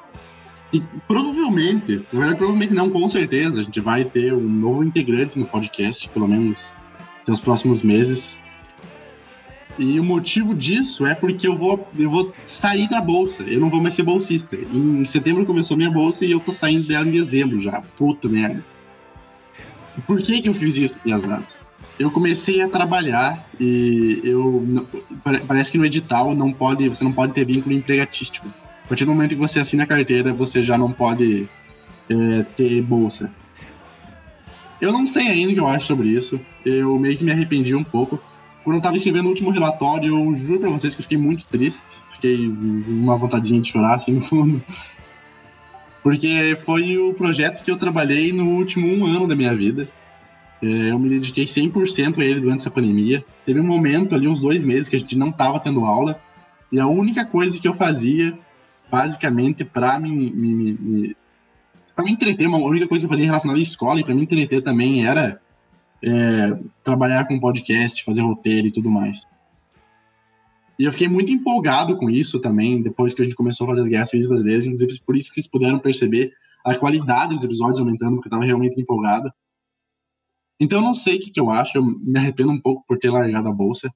[0.72, 5.40] e provavelmente, na verdade, provavelmente não, com certeza, a gente vai ter um novo integrante
[5.40, 6.76] no podcast, pelo menos
[7.28, 8.40] nos próximos meses.
[9.80, 13.44] E o motivo disso é porque eu vou, eu vou sair da bolsa.
[13.44, 14.56] Eu não vou mais ser bolsista.
[14.56, 17.82] Em setembro começou minha bolsa e eu tô saindo dela em dezembro já.
[17.96, 18.64] Puta merda.
[20.06, 21.57] Por que que eu fiz isso, Piazada?
[22.00, 24.86] Eu comecei a trabalhar e eu
[25.48, 28.48] parece que no edital não pode, você não pode ter vínculo empregatístico.
[28.86, 31.50] A partir do momento que você assina a carteira, você já não pode
[32.10, 33.32] é, ter bolsa.
[34.80, 36.40] Eu não sei ainda o que eu acho sobre isso.
[36.64, 38.22] Eu meio que me arrependi um pouco
[38.68, 41.46] quando eu tava escrevendo o último relatório, eu juro pra vocês que eu fiquei muito
[41.46, 42.02] triste.
[42.10, 44.62] Fiquei uma vontadinha de chorar, assim, no fundo.
[46.04, 49.88] Porque foi o projeto que eu trabalhei no último um ano da minha vida.
[50.62, 53.24] É, eu me dediquei 100% a ele durante essa pandemia.
[53.46, 56.20] Teve um momento ali, uns dois meses, que a gente não tava tendo aula.
[56.72, 58.38] E a única coisa que eu fazia,
[58.90, 61.16] basicamente, pra me, me, me
[61.96, 64.22] para me entreter, uma única coisa que eu fazia relacionada à escola e para me
[64.22, 65.42] entreter também era
[66.04, 69.26] é, trabalhar com podcast, fazer roteiro e tudo mais.
[70.80, 73.82] E eu fiquei muito empolgado com isso também, depois que a gente começou a fazer
[73.82, 76.32] as guerras civis brasileiras, inclusive por isso que vocês puderam perceber
[76.64, 79.32] a qualidade dos episódios aumentando, porque eu estava realmente empolgado.
[80.60, 82.98] Então eu não sei o que, que eu acho, eu me arrependo um pouco por
[82.98, 83.94] ter largado a bolsa.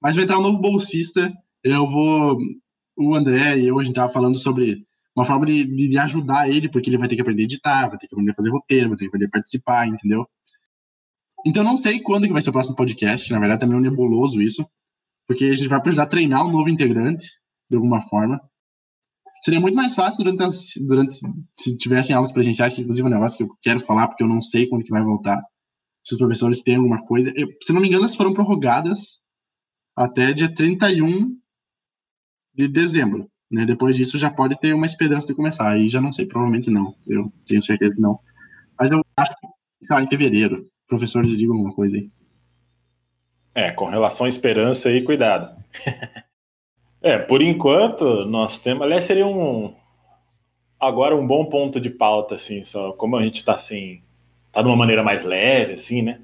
[0.00, 2.36] Mas vai entrar um novo bolsista, eu vou.
[2.96, 6.68] O André e eu, a gente tava falando sobre uma forma de, de, ajudar ele,
[6.68, 8.88] porque ele vai ter que aprender a editar, vai ter que aprender a fazer roteiro,
[8.88, 10.26] vai ter que aprender a participar, entendeu?
[11.46, 13.82] Então não sei quando que vai ser o próximo podcast, na verdade também é um
[13.82, 14.66] nebuloso isso,
[15.26, 17.26] porque a gente vai precisar treinar um novo integrante,
[17.68, 18.40] de alguma forma.
[19.42, 21.14] Seria muito mais fácil durante, as, durante
[21.52, 24.28] se tivessem aulas presenciais, que inclusive é um negócio que eu quero falar, porque eu
[24.28, 25.42] não sei quando que vai voltar.
[26.04, 27.32] Se os professores têm alguma coisa.
[27.34, 29.20] Eu, se não me engano, elas foram prorrogadas
[29.96, 31.36] até dia 31
[32.54, 33.30] de dezembro.
[33.50, 33.64] Né?
[33.64, 35.70] Depois disso já pode ter uma esperança de começar.
[35.70, 36.94] Aí já não sei, provavelmente não.
[37.06, 38.18] Eu tenho certeza que não.
[38.78, 40.68] Mas eu acho que, sei em fevereiro.
[40.86, 42.10] Professores digam alguma coisa aí.
[43.54, 45.56] É, com relação à esperança aí, cuidado.
[47.00, 48.82] é, por enquanto, nós temos.
[48.82, 49.74] Aliás, seria um.
[50.78, 54.02] Agora um bom ponto de pauta, assim, só como a gente tá assim.
[54.54, 56.20] Tá de uma maneira mais leve, assim, né?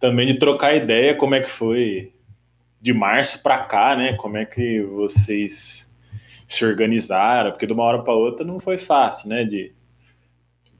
[0.00, 2.12] Também de trocar ideia como é que foi
[2.80, 4.14] de março para cá, né?
[4.14, 5.92] Como é que vocês
[6.48, 9.44] se organizaram, porque de uma hora para outra não foi fácil, né?
[9.44, 9.72] De,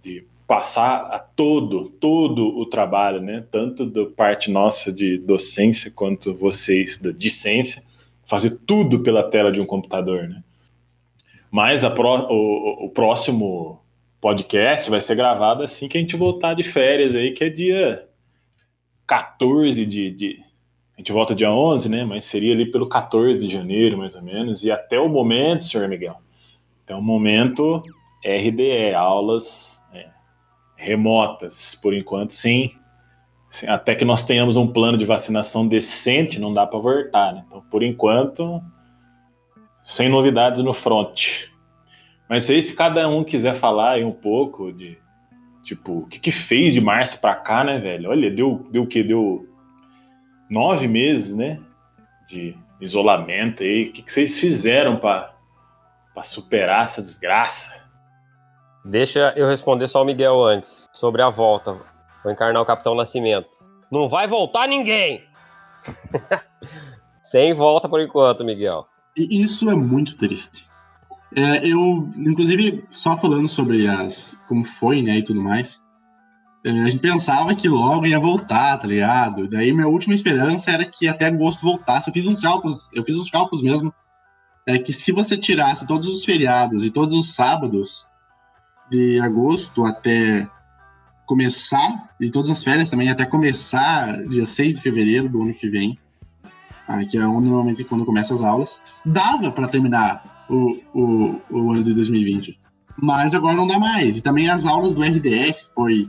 [0.00, 3.44] de passar a todo, todo o trabalho, né?
[3.50, 7.82] Tanto da parte nossa de docência quanto vocês da discência,
[8.26, 10.42] fazer tudo pela tela de um computador, né?
[11.50, 13.82] Mas pro, o, o, próximo
[14.22, 18.08] podcast vai ser gravado assim que a gente voltar de férias aí, que é dia
[19.04, 20.38] 14 de, de
[20.94, 22.04] a gente volta dia 11, né?
[22.04, 24.62] Mas seria ali pelo 14 de janeiro, mais ou menos.
[24.62, 26.16] E até o momento, senhor Miguel,
[26.85, 27.82] até o momento,
[28.24, 30.06] RDE, aulas é,
[30.76, 32.70] remotas, por enquanto, sim.
[33.66, 37.44] Até que nós tenhamos um plano de vacinação decente, não dá para voltar, né?
[37.48, 38.62] Então, por enquanto,
[39.82, 41.52] sem novidades no front.
[42.33, 44.97] Mas aí, se cada um quiser falar aí um pouco de,
[45.62, 48.09] tipo, o que, que fez de março para cá, né, velho?
[48.09, 49.03] Olha, deu, deu o quê?
[49.03, 49.47] Deu
[50.49, 51.61] nove meses, né?
[52.27, 53.85] De isolamento aí.
[53.85, 55.35] O que, que vocês fizeram para
[56.23, 57.87] superar essa desgraça?
[58.83, 61.79] Deixa eu responder só o Miguel antes, sobre a volta.
[62.25, 63.51] Vou encarnar o Capitão Nascimento.
[63.90, 65.23] Não vai voltar ninguém!
[67.23, 68.87] Sem volta por enquanto, Miguel.
[69.14, 70.71] Isso é muito triste.
[71.35, 75.81] É, eu, inclusive, só falando sobre as como foi, né, e tudo mais,
[76.64, 79.49] é, a gente pensava que logo ia voltar, tá ligado?
[79.49, 82.09] Daí minha última esperança era que até agosto voltasse.
[82.09, 83.92] Eu fiz uns cálculos, eu fiz uns cálculos mesmo,
[84.66, 88.07] é que se você tirasse todos os feriados e todos os sábados
[88.90, 90.49] de agosto até
[91.27, 95.68] começar, e todas as férias também, até começar dia 6 de fevereiro do ano que
[95.68, 95.99] vem,
[96.87, 101.83] ah, que é normalmente quando começam as aulas, dava para terminar o, o, o ano
[101.83, 102.59] de 2020.
[103.00, 104.16] Mas agora não dá mais.
[104.16, 106.09] E também as aulas do RDF foi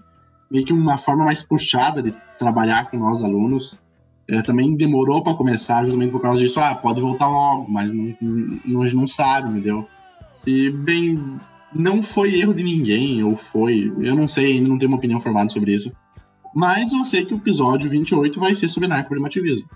[0.52, 3.80] meio que uma forma mais puxada de trabalhar com nós alunos.
[4.28, 6.60] É, também demorou para começar, justamente por causa disso.
[6.60, 8.15] Ah, pode voltar logo, mas não,
[8.65, 9.88] não, não sabe, entendeu?
[10.46, 11.39] E, bem,
[11.74, 13.91] não foi erro de ninguém, ou foi.
[14.00, 15.91] Eu não sei, ainda não tenho uma opinião formada sobre isso.
[16.54, 19.67] Mas eu sei que o episódio 28 vai ser sobre narcoprimitivismo.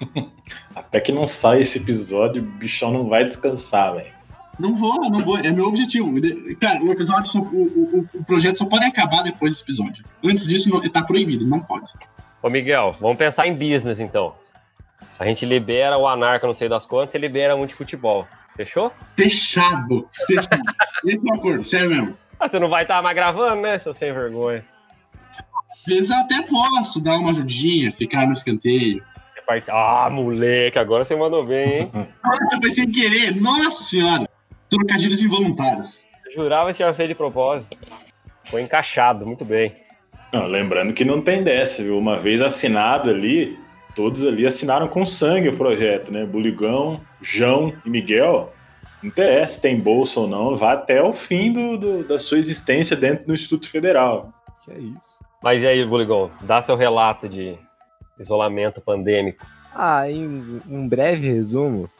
[0.74, 4.12] Até que não sai esse episódio, o bichão não vai descansar, velho.
[4.58, 5.38] Não vou, não vou.
[5.38, 6.12] É meu objetivo.
[6.60, 10.04] Cara, o episódio, só, o, o, o, projeto só pode acabar depois desse episódio.
[10.22, 11.88] Antes disso, não, tá proibido, não pode.
[12.42, 14.34] Ô, Miguel, vamos pensar em business, então.
[15.18, 18.26] A gente libera o Anarca, não sei das quantas, e libera um de futebol.
[18.56, 18.92] Fechou?
[19.16, 20.08] Fechado.
[20.26, 20.62] Fechado.
[21.06, 22.18] Esse é o acordo, sério mesmo.
[22.38, 24.64] Ah, você não vai estar tá mais gravando, né, seu sem vergonha?
[25.72, 29.04] Às vezes eu até posso dar uma ajudinha, ficar no escanteio.
[29.68, 31.90] Ah, moleque, agora você mandou bem, hein?
[32.24, 34.28] Nossa, foi sem querer, nossa senhora
[34.74, 35.98] trocadilhos involuntários.
[36.26, 37.76] Eu jurava que tinha feito de propósito.
[38.44, 39.72] Foi encaixado, muito bem.
[40.32, 41.96] Não, lembrando que não tem dessa, viu?
[41.96, 43.58] Uma vez assinado ali,
[43.94, 46.26] todos ali assinaram com sangue o projeto, né?
[46.26, 48.52] Buligão, João e Miguel.
[49.02, 52.96] Não interessa, tem bolsa ou não, vai até o fim do, do, da sua existência
[52.96, 54.32] dentro do Instituto Federal.
[54.64, 55.18] Que é isso.
[55.42, 57.56] Mas e aí, Buligão, dá seu relato de
[58.18, 59.44] isolamento pandêmico.
[59.74, 61.90] Ah, em um breve resumo,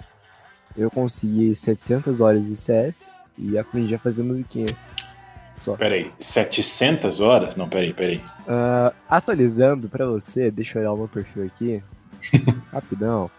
[0.77, 4.69] eu consegui 700 horas de CS e aprendi a fazer musiquinha.
[5.59, 5.77] Só.
[5.77, 7.57] Peraí, 700 horas?
[7.57, 8.17] Não, peraí, peraí.
[8.41, 11.83] Uh, atualizando pra você, deixa eu olhar o meu perfil aqui.
[12.73, 13.31] Rapidão.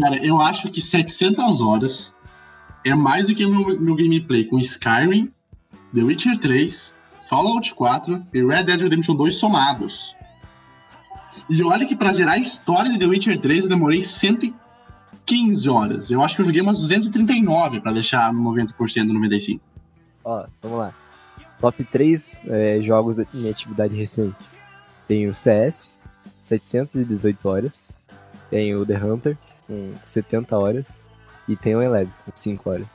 [0.00, 2.12] Cara, eu acho que 700 horas
[2.84, 5.32] é mais do que o meu, meu gameplay com Skyrim,
[5.94, 6.94] The Witcher 3,
[7.28, 10.14] Fallout 4 e Red Dead Redemption 2 somados.
[11.48, 14.66] E olha que pra zerar a história de The Witcher 3 eu demorei 140
[15.26, 16.10] 15 horas.
[16.10, 19.60] Eu acho que eu joguei umas 239 para deixar no 90%, 95%.
[20.24, 20.94] Ó, vamos lá.
[21.60, 24.36] Top 3 é, jogos em atividade recente.
[25.08, 25.90] Tem o CS,
[26.40, 27.84] 718 horas.
[28.50, 30.94] Tem o The Hunter, com 70 horas.
[31.48, 32.86] E tem o Eleven, com 5 horas.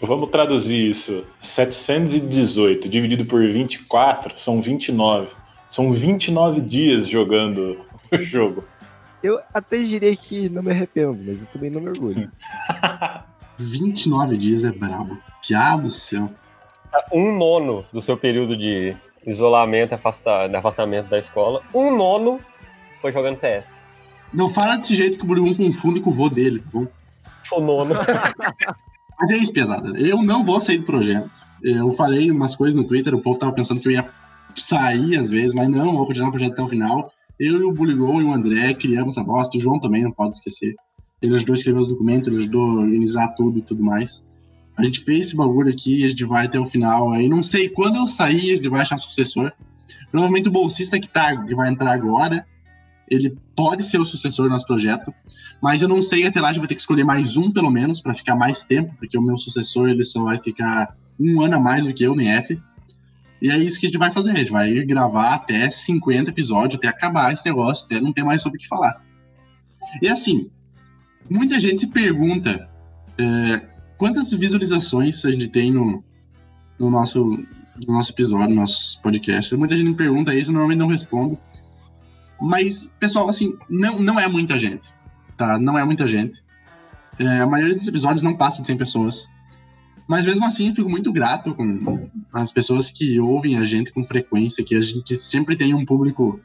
[0.00, 1.24] Vamos traduzir isso.
[1.40, 5.28] 718 dividido por 24 são 29.
[5.68, 7.78] São 29 dias jogando
[8.12, 8.64] o jogo.
[9.22, 12.30] Eu até diria que não me arrependo, mas eu também não me orgulho.
[13.58, 15.18] 29 dias é brabo.
[15.46, 16.30] Piado do céu.
[17.12, 22.40] Um nono do seu período de isolamento, afasta, de afastamento da escola, um nono
[23.02, 23.80] foi jogando CS.
[24.32, 26.86] Não fala desse jeito que o Burgum confunde com o vô dele, tá bom?
[27.52, 27.94] O nono.
[29.20, 29.98] Mas é isso, pesada.
[29.98, 31.30] Eu não vou sair do projeto.
[31.62, 34.08] Eu falei umas coisas no Twitter, o povo tava pensando que eu ia
[34.62, 37.12] sair às vezes, mas não, vou continuar o projeto até o final.
[37.38, 40.34] Eu e o Buligol e o André criamos essa bosta, o João também, não pode
[40.34, 40.74] esquecer.
[41.22, 44.22] Ele ajudou a escrever os documentos, ele ajudou a organizar tudo e tudo mais.
[44.76, 47.12] A gente fez esse bagulho aqui, a gente vai até o final.
[47.12, 49.52] Aí não sei quando eu sair, a gente vai achar sucessor.
[50.10, 52.46] Provavelmente o bolsista que, tá, que vai entrar agora,
[53.10, 55.12] ele pode ser o sucessor do nosso projeto,
[55.62, 57.70] mas eu não sei, até lá a gente vai ter que escolher mais um, pelo
[57.70, 61.56] menos, para ficar mais tempo, porque o meu sucessor ele só vai ficar um ano
[61.56, 62.60] a mais do que eu no F.
[63.40, 66.74] E é isso que a gente vai fazer, a gente vai gravar até 50 episódios,
[66.74, 69.00] até acabar esse negócio, até não ter mais sobre o que falar.
[70.02, 70.50] E assim,
[71.30, 72.68] muita gente se pergunta
[73.16, 73.60] é,
[73.96, 76.02] quantas visualizações a gente tem no,
[76.78, 79.54] no, nosso, no nosso episódio, no nosso podcast.
[79.56, 81.38] Muita gente me pergunta isso, normalmente não respondo.
[82.40, 84.82] Mas, pessoal, assim, não, não é muita gente,
[85.36, 85.58] tá?
[85.58, 86.42] Não é muita gente.
[87.18, 89.28] É, a maioria dos episódios não passa de 100 pessoas.
[90.08, 94.64] Mas mesmo assim, fico muito grato com as pessoas que ouvem a gente com frequência,
[94.64, 96.40] que a gente sempre tem um público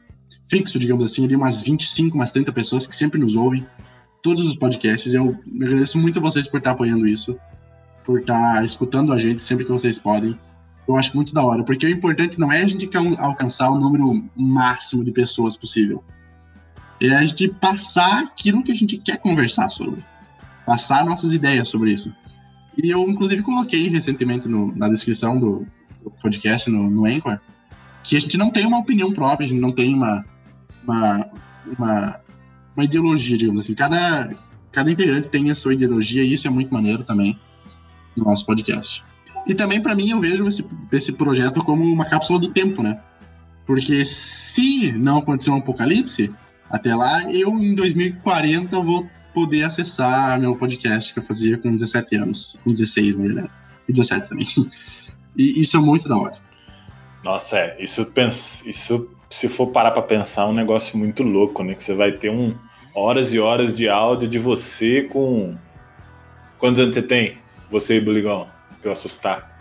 [0.48, 3.66] fixo, digamos assim, ali umas 25, umas 30 pessoas que sempre nos ouvem,
[4.22, 5.14] todos os podcasts.
[5.14, 7.36] Eu agradeço muito a vocês por estar apoiando isso,
[8.04, 10.38] por estar escutando a gente sempre que vocês podem
[10.86, 14.22] eu acho muito da hora, porque o importante não é a gente alcançar o número
[14.36, 16.04] máximo de pessoas possível.
[17.00, 20.04] É a gente passar aquilo que a gente quer conversar sobre.
[20.66, 22.14] Passar nossas ideias sobre isso.
[22.76, 25.66] E eu, inclusive, coloquei recentemente no, na descrição do,
[26.02, 27.38] do podcast, no, no Anchor,
[28.02, 30.24] que a gente não tem uma opinião própria, a gente não tem uma,
[30.86, 31.30] uma,
[31.78, 32.20] uma,
[32.76, 33.74] uma ideologia, digamos assim.
[33.74, 34.34] Cada,
[34.72, 37.38] cada integrante tem a sua ideologia e isso é muito maneiro também
[38.16, 39.04] no nosso podcast.
[39.46, 42.98] E também, para mim, eu vejo esse, esse projeto como uma cápsula do tempo, né?
[43.66, 46.30] Porque se não acontecer um apocalipse,
[46.70, 52.16] até lá, eu em 2040 vou poder acessar meu podcast que eu fazia com 17
[52.16, 52.56] anos.
[52.62, 53.50] Com 16, na verdade.
[53.88, 54.46] E 17 também.
[55.36, 56.36] E isso é muito da hora.
[57.24, 57.82] Nossa, é.
[57.82, 58.06] Isso,
[58.66, 61.74] isso se for parar pra pensar, é um negócio muito louco, né?
[61.74, 62.54] Que você vai ter um
[62.94, 65.56] horas e horas de áudio de você com.
[66.56, 67.36] Quantos anos você tem?
[67.68, 68.46] Você e Buligão?
[68.84, 69.58] eu assustar?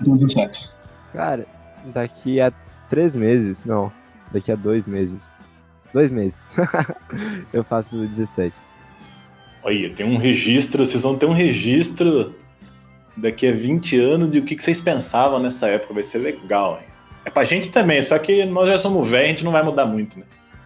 [0.00, 0.68] 17.
[1.12, 1.46] Cara,
[1.86, 2.50] daqui a
[2.88, 3.92] três meses, não,
[4.32, 5.36] daqui a dois meses.
[5.92, 6.56] Dois meses.
[7.52, 8.54] eu faço 17.
[9.62, 12.34] Olha, tem um registro, vocês vão ter um registro
[13.16, 15.94] daqui a 20 anos de o que vocês pensavam nessa época.
[15.94, 16.88] Vai ser legal, hein?
[17.24, 19.86] É pra gente também, só que nós já somos velhos, a gente não vai mudar
[19.86, 20.24] muito, né?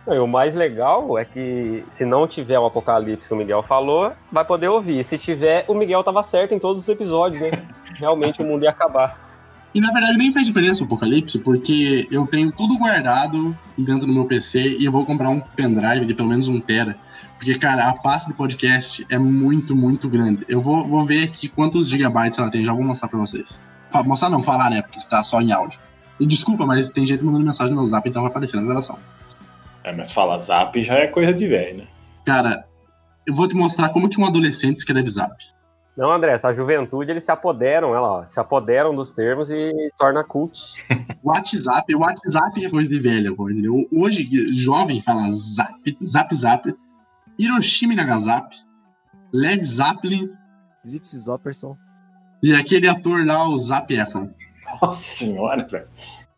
[0.08, 4.12] E o mais legal é que se não tiver um apocalipse que o Miguel falou,
[4.30, 5.02] vai poder ouvir.
[5.02, 7.50] Se tiver, o Miguel tava certo em todos os episódios, né?
[7.98, 9.25] Realmente o mundo ia acabar.
[9.76, 14.12] E na verdade nem faz diferença o apocalipse, porque eu tenho tudo guardado dentro do
[14.14, 16.96] meu PC e eu vou comprar um pendrive de pelo menos um tera.
[17.36, 20.46] Porque, cara, a pasta de podcast é muito, muito grande.
[20.48, 23.58] Eu vou, vou ver aqui quantos gigabytes ela tem, já vou mostrar pra vocês.
[24.06, 24.80] Mostrar não, falar, né?
[24.80, 25.78] Porque tá só em áudio.
[26.18, 28.98] E desculpa, mas tem gente mandando mensagem no zap, então vai aparecer na gravação.
[29.84, 31.84] É, mas falar zap já é coisa de velho, né?
[32.24, 32.64] Cara,
[33.26, 35.34] eu vou te mostrar como que um adolescente escreve zap.
[35.96, 40.22] Não, André, essa juventude, eles se apoderam, ela, ó, se apoderam dos termos e torna
[40.22, 40.84] cult.
[41.24, 43.88] WhatsApp, o WhatsApp é coisa de velho, entendeu?
[43.92, 46.76] Hoje, jovem fala zap, zap, zap,
[47.38, 48.58] Hiroshima e Nagasaki,
[49.32, 50.30] Led Zeppelin,
[50.86, 51.76] Zipsy Zopperson
[52.42, 54.28] e aquele ator lá, o Zap Efron.
[54.80, 55.88] Nossa senhora, velho.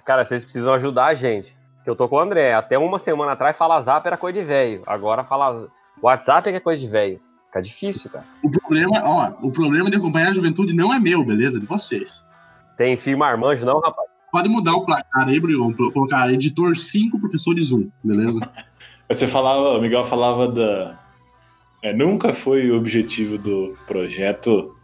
[0.05, 2.55] Cara, vocês precisam ajudar a gente que eu tô com o André.
[2.55, 4.83] Até uma semana atrás, falar zap era coisa de velho.
[4.87, 5.67] Agora falar
[6.03, 7.21] WhatsApp é que é coisa de velho.
[7.49, 8.25] Fica difícil, cara.
[8.43, 11.59] O problema, ó, o problema de acompanhar a juventude não é meu, beleza?
[11.59, 12.25] De vocês.
[12.77, 14.09] Tem firma armanjo, não, rapaz?
[14.31, 15.75] Pode mudar o placar aí, Bruno.
[15.93, 18.41] Colocar editor 5, professores 1, beleza?
[19.11, 20.99] Você falava, o Miguel falava da.
[21.83, 24.77] É, nunca foi o objetivo do projeto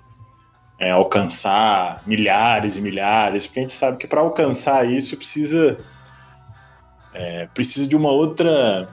[0.78, 5.78] é, alcançar milhares e milhares, porque a gente sabe que para alcançar isso precisa
[7.12, 8.88] é, precisa de uma outra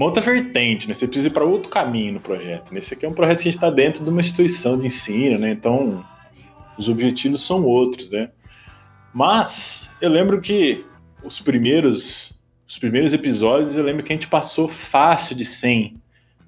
[0.00, 0.94] uma outra vertente, né?
[0.94, 2.72] Você precisa ir para outro caminho no projeto.
[2.72, 5.38] Nesse aqui é um projeto que a gente está dentro de uma instituição de ensino,
[5.38, 5.50] né?
[5.50, 6.02] Então
[6.78, 8.30] os objetivos são outros, né?
[9.12, 10.86] Mas eu lembro que
[11.22, 15.96] os primeiros os primeiros episódios, eu lembro que a gente passou fácil de 100.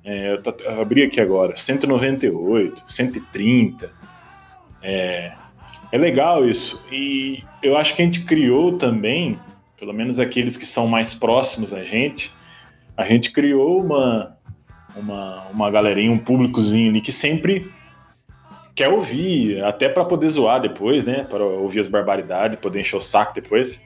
[0.03, 3.91] É, eu, eu, abri aqui agora, 198, 130.
[4.81, 5.33] É,
[5.91, 6.81] é legal isso.
[6.91, 9.39] E eu acho que a gente criou também,
[9.79, 12.33] pelo menos aqueles que são mais próximos a gente,
[12.97, 14.37] a gente criou uma,
[14.95, 17.71] uma, uma galerinha, um públicozinho ali que sempre
[18.75, 21.25] quer ouvir, até para poder zoar depois, né?
[21.25, 23.81] Para ouvir as barbaridades, poder encher o saco depois.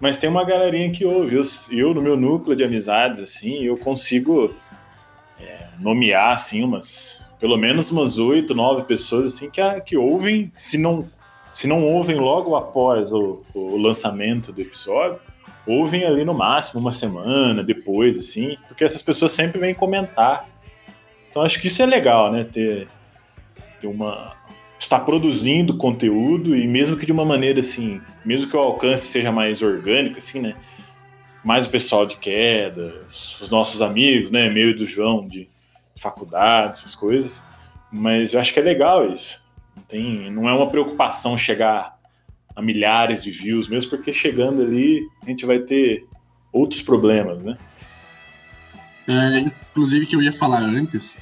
[0.00, 1.36] Mas tem uma galerinha que ouve.
[1.36, 4.54] Eu, eu no meu núcleo de amizades, assim, eu consigo
[5.38, 7.28] é, nomear, assim, umas.
[7.38, 11.08] Pelo menos umas oito, nove pessoas, assim, que, que ouvem, se não,
[11.50, 15.18] se não ouvem logo após o, o lançamento do episódio,
[15.66, 20.48] ouvem ali no máximo uma semana depois, assim, porque essas pessoas sempre vêm comentar.
[21.28, 22.44] Então acho que isso é legal, né?
[22.44, 22.88] Ter,
[23.80, 24.34] ter uma.
[24.78, 29.30] estar produzindo conteúdo e mesmo que de uma maneira assim, mesmo que o alcance seja
[29.30, 30.56] mais orgânico, assim, né?
[31.44, 34.50] Mais o pessoal de queda, os nossos amigos, né?
[34.50, 35.48] Meio do João de
[35.96, 37.44] faculdade, essas coisas.
[37.92, 39.44] Mas eu acho que é legal isso.
[39.88, 41.99] Tem, não é uma preocupação chegar
[42.54, 46.06] a milhares de views, mesmo porque chegando ali a gente vai ter
[46.52, 47.56] outros problemas, né?
[49.08, 51.16] É, inclusive que eu ia falar antes,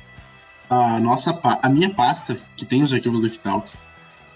[0.68, 3.72] a nossa a minha pasta que tem os arquivos do Ftalk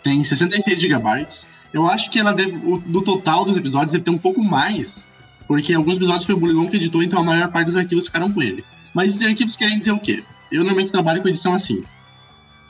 [0.03, 1.27] tem 66 GB.
[1.73, 5.07] Eu acho que ela deve, o, do total dos episódios deve ter um pouco mais,
[5.47, 8.33] porque alguns episódios foi o Buligon que editou, então a maior parte dos arquivos ficaram
[8.33, 8.65] com ele.
[8.95, 10.23] Mas esses arquivos querem dizer o quê?
[10.51, 11.83] Eu normalmente trabalho com edição assim.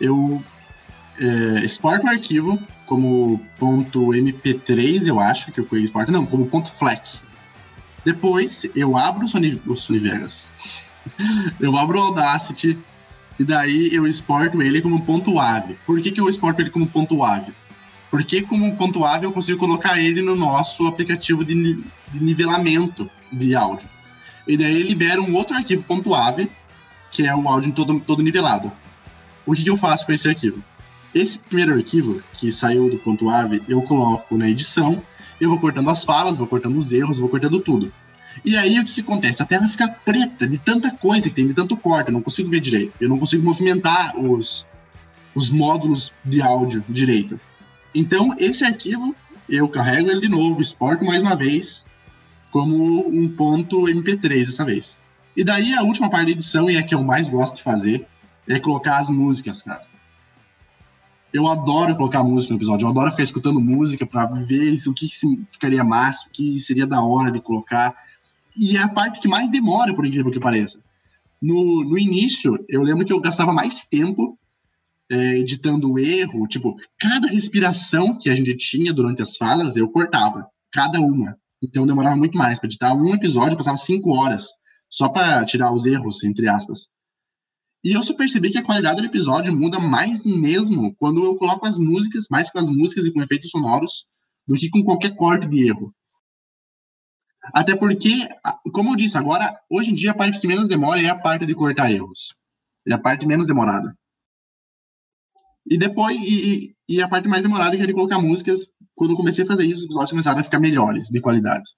[0.01, 0.43] Eu
[1.21, 2.59] é, exporto o arquivo
[2.93, 7.19] como ponto .mp3, eu acho que eu exporto, não, como ponto .flac.
[8.05, 10.47] Depois eu abro o Sony, o Sony Vegas.
[11.59, 12.79] eu abro o Audacity,
[13.39, 15.75] e daí eu exporto ele como ponto .wav.
[15.87, 17.51] Por que, que eu exporto ele como ponto .wav?
[18.11, 21.55] Porque como ponto .wav eu consigo colocar ele no nosso aplicativo de,
[22.13, 23.89] de nivelamento de áudio.
[24.47, 26.47] E daí libera um outro arquivo ponto .wav,
[27.11, 28.71] que é o áudio todo, todo nivelado.
[29.47, 30.63] O que, que eu faço com esse arquivo?
[31.15, 35.03] Esse primeiro arquivo, que saiu do ponto .wav, eu coloco na edição,
[35.41, 37.93] eu vou cortando as falas, vou cortando os erros, vou cortando tudo.
[38.45, 39.43] E aí o que, que, acontece?
[39.43, 42.49] A tela fica preta de tanta coisa que tem, de tanto corte, eu não consigo
[42.49, 42.95] ver direito.
[42.99, 44.67] Eu não consigo movimentar os,
[45.35, 47.39] os módulos de áudio direito.
[47.95, 49.15] Então, esse arquivo,
[49.49, 51.85] eu carrego ele de novo, exporto mais uma vez,
[52.51, 54.97] como um ponto MP3 dessa vez.
[55.37, 57.63] E daí a última parte da edição, e é a que eu mais gosto de
[57.63, 58.07] fazer,
[58.49, 59.92] é colocar as músicas, cara.
[61.33, 65.09] Eu adoro colocar música no episódio, eu adoro ficar escutando música para ver o que,
[65.51, 67.97] ficaria massa, o que seria da hora de colocar
[68.57, 70.79] e é a parte que mais demora, por incrível que pareça.
[71.41, 74.39] No, no início, eu lembro que eu gastava mais tempo
[75.11, 79.89] é, editando o erro, tipo, cada respiração que a gente tinha durante as falas, eu
[79.89, 81.37] cortava, cada uma.
[81.63, 82.59] Então demorava muito mais.
[82.59, 84.47] Para editar um episódio, passava cinco horas,
[84.89, 86.89] só para tirar os erros, entre aspas.
[87.85, 91.67] E eu só percebi que a qualidade do episódio muda mais mesmo quando eu coloco
[91.67, 94.07] as músicas, mais com as músicas e com efeitos sonoros,
[94.47, 95.93] do que com qualquer corte de erro.
[97.53, 98.29] Até porque,
[98.73, 101.45] como eu disse, agora, hoje em dia, a parte que menos demora é a parte
[101.45, 102.35] de cortar erros.
[102.87, 103.97] É a parte menos demorada.
[105.67, 108.67] E depois, e, e a parte mais demorada é de colocar músicas.
[108.95, 111.69] Quando eu comecei a fazer isso, os episódios começaram a ficar melhores, de qualidade.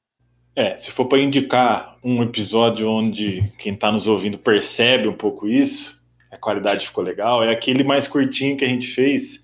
[0.57, 5.49] É, se for para indicar um episódio onde quem está nos ouvindo percebe um pouco
[5.49, 6.01] isso,
[6.31, 9.43] a qualidade ficou legal, é aquele mais curtinho que a gente fez.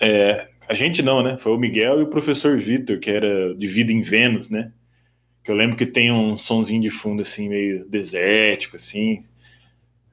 [0.00, 1.38] É, a gente não, né?
[1.38, 4.72] Foi o Miguel e o professor Vitor, que era de Vida em Vênus, né?
[5.42, 9.18] que eu lembro que tem um sonzinho de fundo assim meio desértico assim.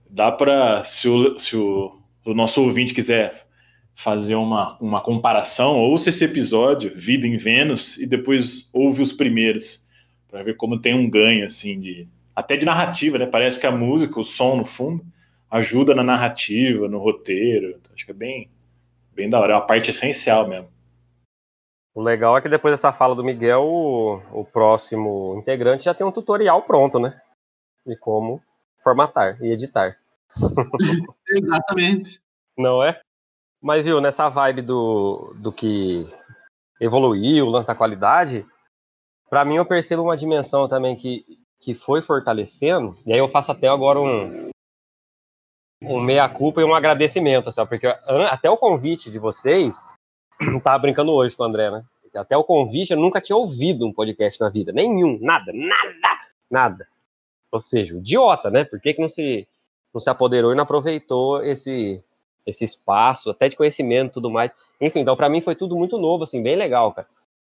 [0.10, 3.48] Dá para se, o, se o, o, nosso ouvinte quiser
[3.94, 9.86] fazer uma, uma comparação, ouça esse episódio Vida em Vênus e depois ouve os primeiros
[10.30, 13.26] para ver como tem um ganho assim de até de narrativa, né?
[13.26, 15.04] Parece que a música, o som no fundo
[15.50, 17.72] ajuda na narrativa, no roteiro.
[17.72, 18.50] Então, acho que é bem
[19.12, 20.70] bem da hora, é uma parte essencial mesmo.
[21.94, 26.08] O legal é que depois dessa fala do Miguel, o, o próximo integrante já tem
[26.08, 27.20] um tutorial pronto, né?
[27.86, 28.42] De como
[28.82, 29.98] formatar e editar.
[31.28, 32.22] Exatamente.
[32.58, 33.02] Não é?
[33.62, 36.08] Mas, viu, nessa vibe do, do que
[36.80, 38.46] evoluiu, o lance da qualidade,
[39.30, 41.26] para mim eu percebo uma dimensão também que,
[41.60, 44.50] que foi fortalecendo, e aí eu faço até agora um,
[45.82, 49.82] um meia-culpa e um agradecimento, assim, porque até o convite de vocês
[50.64, 51.84] tava brincando hoje com o André, né?
[52.16, 54.72] Até o convite eu nunca tinha ouvido um podcast na vida.
[54.72, 56.20] Nenhum, nada, nada,
[56.50, 56.88] nada.
[57.52, 58.64] Ou seja, idiota, né?
[58.64, 59.48] Por que, que não, se,
[59.94, 62.04] não se apoderou e não aproveitou esse,
[62.46, 64.54] esse espaço, até de conhecimento e tudo mais.
[64.82, 67.08] Enfim, então para mim foi tudo muito novo, assim, bem legal, cara.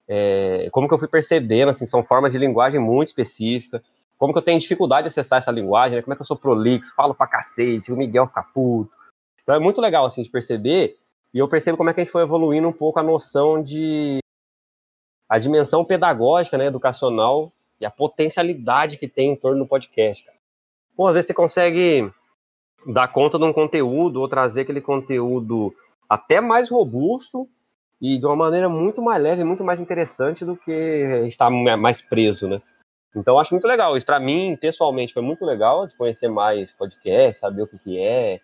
[0.08, 3.82] É, como que eu fui percebendo, assim, são formas de linguagem muito específicas,
[4.18, 6.01] como que eu tenho dificuldade de acessar essa linguagem, né?
[6.01, 8.91] como é que eu sou prolixo, falo pra cacete, o Miguel fica puto.
[9.43, 10.97] Então é muito legal, assim, de perceber,
[11.34, 14.20] e eu percebo como é que a gente foi evoluindo um pouco a noção de...
[15.30, 20.38] a dimensão pedagógica, né, educacional, e a potencialidade que tem em torno do podcast, cara.
[20.95, 22.12] Pô, às vezes você consegue
[22.88, 25.76] dar conta de um conteúdo, ou trazer aquele conteúdo
[26.10, 27.47] até mais robusto,
[28.02, 30.72] e de uma maneira muito mais leve, muito mais interessante do que
[31.28, 32.62] estar mais preso, né?
[33.16, 33.98] Então acho muito legal.
[33.98, 38.00] Isso para mim, pessoalmente, foi muito legal de conhecer mais podcast, saber o que, que
[38.00, 38.39] é,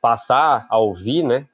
[0.00, 1.46] passar a ouvir, né?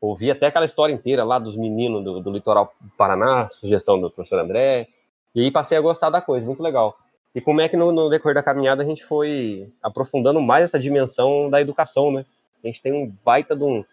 [0.00, 4.10] Ouvir até aquela história inteira lá dos meninos do, do litoral do Paraná, sugestão do
[4.10, 4.88] professor André,
[5.34, 6.96] e aí passei a gostar da coisa, muito legal.
[7.34, 10.78] E como é que no, no decorrer da caminhada a gente foi aprofundando mais essa
[10.78, 12.24] dimensão da educação, né?
[12.62, 13.84] A gente tem um baita de um,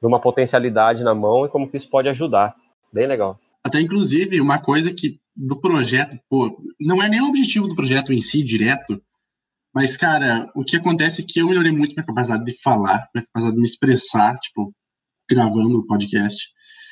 [0.00, 2.54] de uma potencialidade na mão e como que isso pode ajudar.
[2.92, 3.38] Bem legal.
[3.62, 8.12] Até inclusive uma coisa que do projeto, pô, não é nem o objetivo do projeto
[8.12, 9.00] em si direto,
[9.72, 13.24] mas cara, o que acontece é que eu melhorei muito minha capacidade de falar, minha
[13.26, 14.74] capacidade de me expressar, tipo,
[15.28, 16.48] gravando o podcast.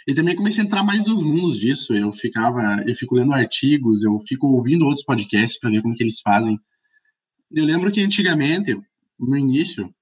[0.07, 1.93] E também comecei a entrar mais nos mundos disso.
[1.93, 6.03] Eu ficava, eu fico lendo artigos, eu fico ouvindo outros podcasts para ver como que
[6.03, 6.59] eles fazem.
[7.51, 8.81] Eu lembro que antigamente,
[9.19, 9.93] no início,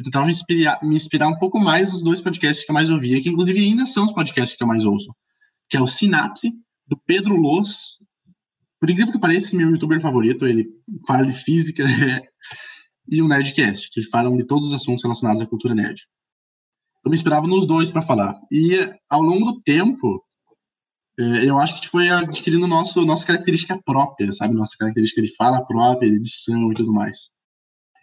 [0.00, 2.90] eu tentava me inspirar, me inspirar um pouco mais nos dois podcasts que eu mais
[2.90, 5.14] ouvia, que inclusive ainda são os podcasts que eu mais ouço,
[5.68, 6.52] que é o Sinapse,
[6.86, 7.98] do Pedro Loss.
[8.80, 10.68] Por incrível que pareça, meu youtuber favorito, ele
[11.06, 11.84] fala de física,
[13.08, 16.00] e o Nerdcast, que falam de todos os assuntos relacionados à cultura nerd.
[17.04, 18.38] Eu me inspirava nos dois para falar.
[18.50, 18.76] E
[19.08, 20.24] ao longo do tempo,
[21.18, 24.54] é, eu acho que a gente foi adquirindo nosso, nossa característica própria, sabe?
[24.54, 27.30] Nossa característica de fala própria, de edição e tudo mais.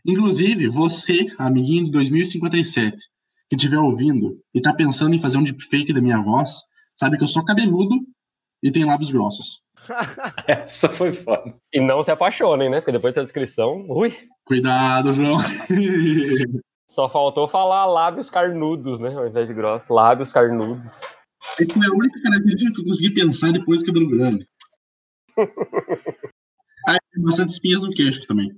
[0.07, 2.95] Inclusive, você, amiguinho de 2057,
[3.49, 6.61] que estiver ouvindo e está pensando em fazer um deepfake da minha voz,
[6.95, 7.95] sabe que eu sou cabeludo
[8.63, 9.61] e tenho lábios grossos.
[10.47, 11.53] Essa foi foda.
[11.73, 12.79] E não se apaixonem, né?
[12.79, 14.15] Porque depois dessa descrição, ui.
[14.45, 15.39] Cuidado, João.
[16.89, 19.13] Só faltou falar lábios carnudos, né?
[19.13, 19.89] Ao invés de grossos.
[19.89, 21.01] Lábios carnudos.
[21.59, 24.47] É que é a única característica que eu consegui pensar depois do cabelo grande.
[26.87, 28.57] ah, tem bastante espinhas no queixo também.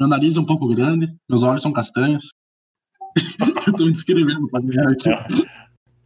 [0.00, 2.30] Meu nariz é um pouco grande, meus olhos são castanhos.
[3.66, 5.08] eu tô me descrevendo pra ganhar aqui.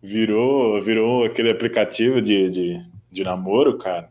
[0.03, 4.11] Virou, virou aquele aplicativo de, de, de namoro, cara.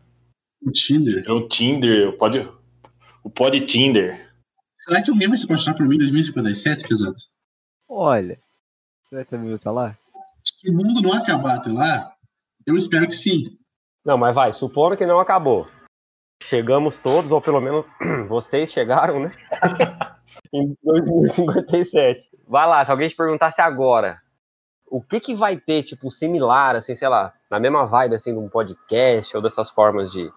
[0.62, 1.24] O Tinder.
[1.26, 2.50] É o Tinder, o Pod,
[3.24, 4.34] o Pod Tinder.
[4.76, 7.16] Será que alguém vai se apaixonar por mim em 2057, pesado?
[7.88, 8.40] Olha,
[9.04, 9.96] será que também tá lá?
[10.44, 12.12] Se o mundo não acabar até lá,
[12.66, 13.58] eu espero que sim.
[14.04, 15.68] Não, mas vai, supondo que não acabou
[16.44, 17.86] chegamos todos, ou pelo menos
[18.28, 19.32] vocês chegaram, né?
[20.54, 22.28] em 2057.
[22.48, 24.22] Vai lá, se alguém te perguntasse agora,
[24.90, 28.40] o que que vai ter, tipo, similar, assim, sei lá, na mesma vibe, assim, de
[28.40, 30.32] um podcast ou dessas formas de,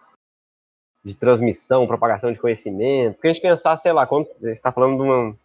[1.05, 3.15] de transmissão, propagação de conhecimento?
[3.15, 5.37] Porque a gente pensar, sei lá, quando a gente está falando de uma,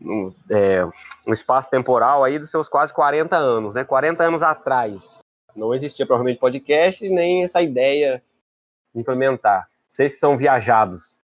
[0.00, 0.84] um, é,
[1.26, 3.84] um espaço temporal aí dos seus quase 40 anos, né?
[3.84, 5.18] 40 anos atrás.
[5.54, 8.22] Não existia provavelmente podcast nem essa ideia
[8.94, 9.68] implementar.
[9.88, 11.20] Vocês que são viajados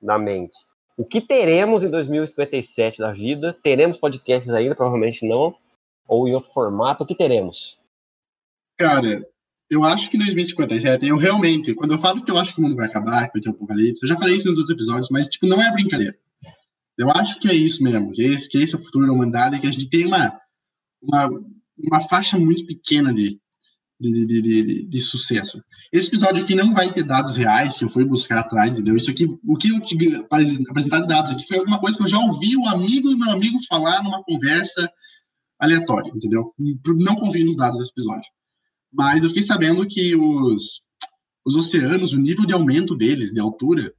[0.00, 0.56] na mente.
[0.96, 3.52] O que teremos em 2057 da vida?
[3.62, 4.74] Teremos podcasts ainda?
[4.74, 5.54] Provavelmente não.
[6.06, 7.04] Ou em outro formato?
[7.04, 7.78] O que teremos?
[8.78, 9.26] Cara,
[9.70, 12.64] eu acho que em 2057, eu realmente, quando eu falo que eu acho que o
[12.64, 15.08] mundo vai acabar, que vai ter um apocalipse, eu já falei isso nos outros episódios,
[15.10, 16.16] mas, tipo, não é brincadeira.
[16.98, 19.60] Eu acho que é isso mesmo, que esse, que esse é o futuro da humanidade,
[19.60, 20.38] que a gente tem uma,
[21.00, 21.30] uma,
[21.78, 23.40] uma faixa muito pequena de,
[24.00, 25.62] de, de, de, de, sucesso.
[25.92, 28.96] Esse episódio aqui não vai ter dados reais que eu fui buscar atrás, entendeu?
[28.96, 32.08] Isso aqui, o que eu te apresentar de dados aqui foi alguma coisa que eu
[32.08, 34.90] já ouvi o amigo do meu amigo falar numa conversa
[35.58, 36.54] aleatória, entendeu?
[36.58, 38.30] Não confio nos dados desse episódio.
[38.90, 40.80] Mas eu fiquei sabendo que os,
[41.44, 43.92] os oceanos, o nível de aumento deles, de altura,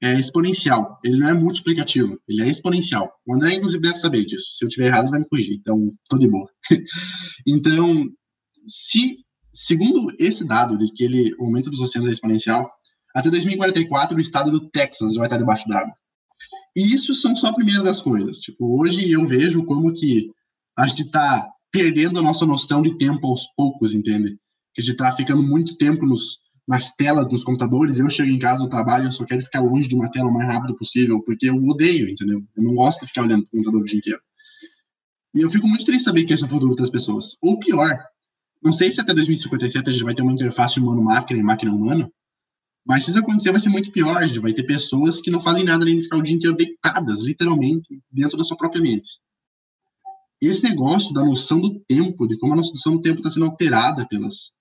[0.00, 0.98] é exponencial.
[1.04, 3.12] Ele não é multiplicativo, ele é exponencial.
[3.26, 4.52] O André, inclusive, deve saber disso.
[4.52, 5.54] Se eu tiver errado, vai me corrigir.
[5.54, 6.48] Então, tô de boa.
[7.46, 8.08] então,
[8.66, 9.16] se
[9.52, 12.70] Segundo esse dado de que ele, o aumento dos oceanos é exponencial,
[13.14, 15.92] até 2044 o estado do Texas vai estar debaixo d'água.
[16.74, 18.38] E isso são só a primeira das coisas.
[18.38, 20.30] Tipo, hoje eu vejo como que
[20.76, 24.38] a gente está perdendo a nossa noção de tempo aos poucos, entende?
[24.74, 27.98] Que a gente está ficando muito tempo nos, nas telas dos computadores.
[27.98, 30.32] Eu chego em casa, eu trabalho, eu só quero ficar longe de uma tela o
[30.32, 32.42] mais rápido possível, porque eu odeio, entendeu?
[32.56, 34.20] Eu não gosto de ficar olhando para o computador o dia inteiro.
[35.34, 37.36] E eu fico muito triste saber que esse é o futuro das pessoas.
[37.42, 37.98] Ou pior,
[38.62, 42.12] não sei se até 2057 a gente vai ter uma interface humano-máquina e máquina-humano,
[42.84, 44.16] mas se isso acontecer vai ser muito pior.
[44.16, 46.56] A gente vai ter pessoas que não fazem nada além de ficar o dia inteiro
[46.56, 49.08] deitadas, literalmente, dentro da sua própria mente.
[50.40, 54.06] Esse negócio da noção do tempo, de como a noção do tempo está sendo alterada
[54.08, 54.52] pelas,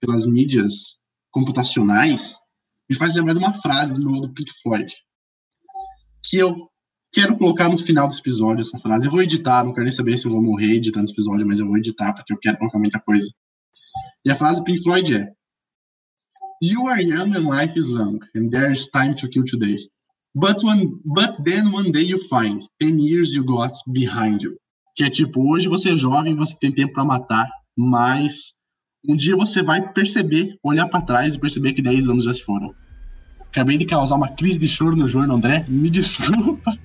[0.00, 0.98] pelas mídias
[1.30, 2.36] computacionais
[2.88, 4.92] me faz lembrar de uma frase do novo do Pink Floyd.
[6.28, 6.69] Que eu
[7.12, 9.06] quero colocar no final desse episódio essa frase.
[9.06, 11.58] Eu vou editar, não quero nem saber se eu vou morrer editando esse episódio, mas
[11.58, 13.28] eu vou editar porque eu quero colocar muita coisa.
[14.24, 15.32] E a frase Pink Floyd é:
[16.62, 19.78] You are young and life is long, and there is time to kill today.
[20.34, 24.56] But, one, but then one day you find 10 years you got behind you.
[24.94, 28.52] Que é tipo, hoje você é jovem, você tem tempo para matar, mas
[29.08, 32.42] um dia você vai perceber, olhar para trás e perceber que 10 anos já se
[32.42, 32.72] foram.
[33.40, 36.78] Acabei de causar uma crise de choro no João André, me desculpa.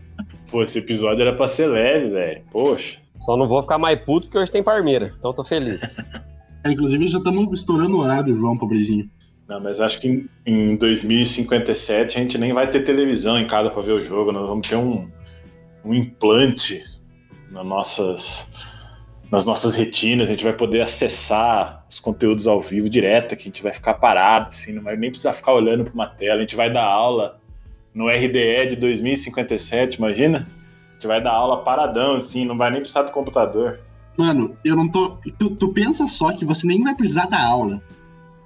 [0.56, 2.42] Pô, esse episódio era pra ser leve, velho.
[2.50, 2.98] Poxa.
[3.20, 5.82] Só não vou ficar mais puto que hoje tem Parmeira, então tô feliz.
[6.64, 9.08] É, inclusive já estamos estourando o horário do João, pobrezinho.
[9.48, 13.84] Não, mas acho que em 2057 a gente nem vai ter televisão em casa para
[13.84, 14.32] ver o jogo.
[14.32, 15.08] Nós vamos ter um,
[15.84, 16.82] um implante
[17.52, 18.50] nas nossas,
[19.30, 20.28] nas nossas retinas.
[20.28, 23.94] A gente vai poder acessar os conteúdos ao vivo direto, que a gente vai ficar
[23.94, 26.38] parado, assim, não vai nem precisar ficar olhando para uma tela.
[26.38, 27.40] A gente vai dar aula
[27.96, 30.46] no RDE de 2057, imagina?
[30.90, 33.80] A gente vai dar aula paradão, assim, não vai nem precisar do computador.
[34.18, 35.18] Mano, eu não tô.
[35.40, 37.82] Tu, tu pensa só que você nem vai precisar da aula.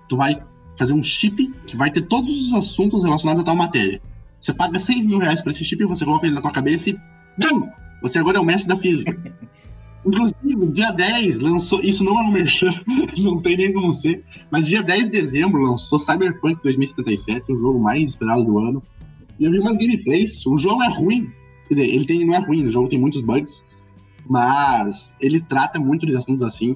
[0.08, 0.40] Tu vai
[0.78, 4.00] fazer um chip que vai ter todos os assuntos relacionados a tal matéria.
[4.40, 7.00] Você paga 6 mil reais pra esse chip, você coloca ele na tua cabeça e.
[7.38, 7.70] BUM!
[8.02, 9.16] Você agora é o mestre da física.
[10.06, 11.82] Inclusive, dia 10 lançou.
[11.82, 12.74] Isso não é um merchan,
[13.18, 14.24] não tem nem como ser.
[14.50, 18.82] Mas dia 10 de dezembro lançou Cyberpunk 2077, o jogo mais esperado do ano.
[19.40, 20.46] E eu vi umas gameplays.
[20.46, 21.32] O jogo é ruim.
[21.68, 23.64] Quer dizer, ele tem, não é ruim, o jogo tem muitos bugs.
[24.28, 26.76] Mas ele trata muito de assuntos assim.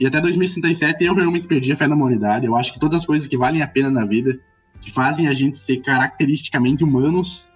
[0.00, 2.46] E até 2067 eu realmente perdi a fé na humanidade.
[2.46, 4.38] Eu acho que todas as coisas que valem a pena na vida,
[4.80, 7.46] que fazem a gente ser caracteristicamente humanos,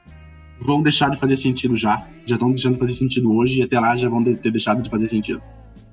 [0.61, 2.07] vão deixar de fazer sentido já.
[2.27, 4.91] Já estão deixando de fazer sentido hoje e até lá já vão ter deixado de
[4.91, 5.43] fazer sentido.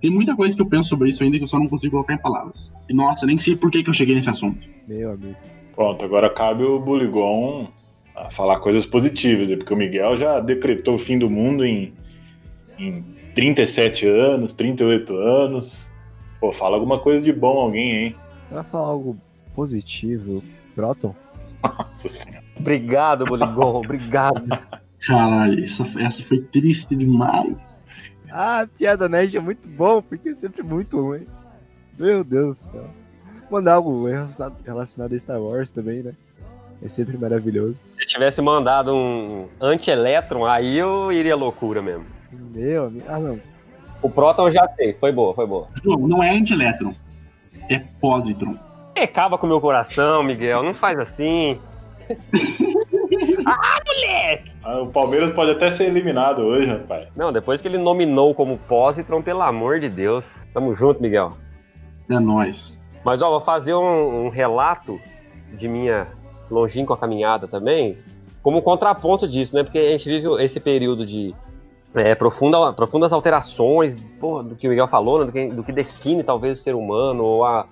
[0.01, 2.13] Tem muita coisa que eu penso sobre isso ainda que eu só não consigo colocar
[2.13, 2.71] em palavras.
[2.89, 4.59] E nossa, nem sei por que, que eu cheguei nesse assunto.
[4.87, 5.35] Meu amigo.
[5.75, 7.67] Pronto, agora cabe o Buligon
[8.19, 9.55] a falar coisas positivas, né?
[9.55, 11.93] porque o Miguel já decretou o fim do mundo em,
[12.77, 13.01] em
[13.33, 15.89] 37 anos, 38 anos.
[16.39, 18.15] Pô, fala alguma coisa de bom alguém, hein?
[18.51, 19.17] Vai falar algo
[19.55, 20.43] positivo,
[20.75, 21.15] Proton?
[21.63, 22.43] Nossa senhora.
[22.57, 24.45] Obrigado, Boligon, obrigado.
[25.05, 27.87] Caralho, essa, essa foi triste demais.
[28.29, 31.25] Ah, piada nerd é muito bom, porque é sempre muito ruim.
[31.97, 32.89] Meu Deus do céu.
[33.49, 34.05] Mandar algo
[34.65, 36.13] relacionado a Star Wars também, né?
[36.81, 37.85] É sempre maravilhoso.
[37.85, 42.05] Se tivesse mandado um anti-elétron, aí eu iria loucura mesmo.
[42.31, 43.05] Meu amigo.
[43.07, 43.39] Ah, não.
[44.01, 45.67] O Proton já tem, foi boa, foi boa.
[45.83, 46.93] Não é anti-elétron,
[47.69, 48.57] é positron.
[48.97, 51.59] Acaba com o meu coração, Miguel, não faz assim.
[53.45, 54.51] ah, moleque!
[54.63, 57.07] Ah, o Palmeiras pode até ser eliminado hoje, rapaz.
[57.15, 60.45] Não, depois que ele nominou como positron, pelo amor de Deus.
[60.53, 61.31] Tamo junto, Miguel.
[62.09, 62.77] É nóis.
[63.03, 64.99] Mas, ó, vou fazer um, um relato
[65.53, 66.07] de minha
[66.49, 67.97] longínqua caminhada também,
[68.41, 69.63] como contraponto disso, né?
[69.63, 71.35] Porque a gente vive esse período de
[71.95, 75.71] é, profunda, profundas alterações porra, do que o Miguel falou, né, do, que, do, que,
[75.71, 77.65] define talvez o ser humano, ou a,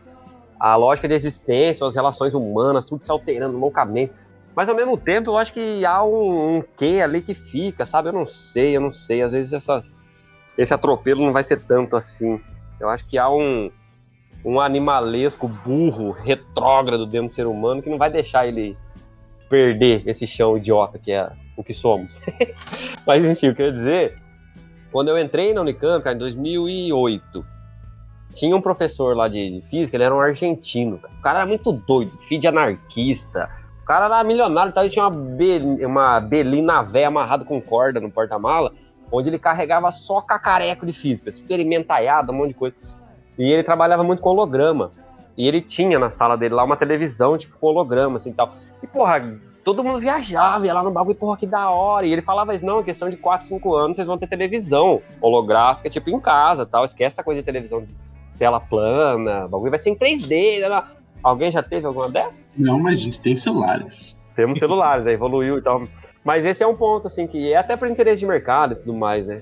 [0.59, 4.13] a lógica de existência, as relações humanas, tudo se alterando loucamente.
[4.55, 8.09] Mas ao mesmo tempo eu acho que há um, um quê ali que fica, sabe?
[8.09, 9.21] Eu não sei, eu não sei.
[9.21, 9.93] Às vezes essas,
[10.57, 12.41] esse atropelo não vai ser tanto assim.
[12.79, 13.69] Eu acho que há um,
[14.47, 18.77] um animalesco burro, retrógrado dentro do ser humano que não vai deixar ele
[19.49, 22.17] perder esse chão idiota que é o que somos.
[23.05, 24.17] Mas enfim, eu queria dizer,
[24.89, 27.45] quando eu entrei na Unicamp, em 2008,
[28.33, 30.97] tinha um professor lá de, física, ele era um argentino.
[30.97, 31.13] Cara.
[31.13, 33.49] O cara era muito doido, filho de anarquista.
[33.81, 34.79] O cara era milionário, tá?
[34.79, 38.71] ele tinha uma, be, uma belina véia amarrada com corda no porta-mala,
[39.11, 42.75] onde ele carregava só cacareco de física, experimentaiado, um monte de coisa.
[43.37, 44.91] E ele trabalhava muito com holograma.
[45.37, 48.53] E ele tinha na sala dele lá uma televisão, tipo, com holograma, assim, tal.
[48.81, 52.05] E, porra, todo mundo viajava, ia lá no bagulho, porra, que da hora.
[52.07, 55.01] E ele falava isso, não, em questão de 4, 5 anos vocês vão ter televisão
[55.21, 56.83] holográfica, tipo, em casa tal.
[56.83, 57.89] Esquece essa coisa de televisão de
[58.39, 60.67] tela plana, o bagulho vai ser em 3D.
[60.67, 60.83] Né?
[61.21, 62.49] Alguém já teve alguma dessas?
[62.57, 64.17] Não, mas a gente tem celulares.
[64.35, 65.83] Temos celulares, aí evoluiu e tal.
[66.23, 68.93] Mas esse é um ponto, assim, que é até por interesse de mercado e tudo
[68.93, 69.41] mais, né?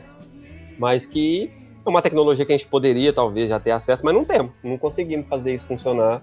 [0.78, 1.52] Mas que
[1.86, 4.52] é uma tecnologia que a gente poderia, talvez, já ter acesso, mas não temos.
[4.64, 6.22] Não conseguimos fazer isso funcionar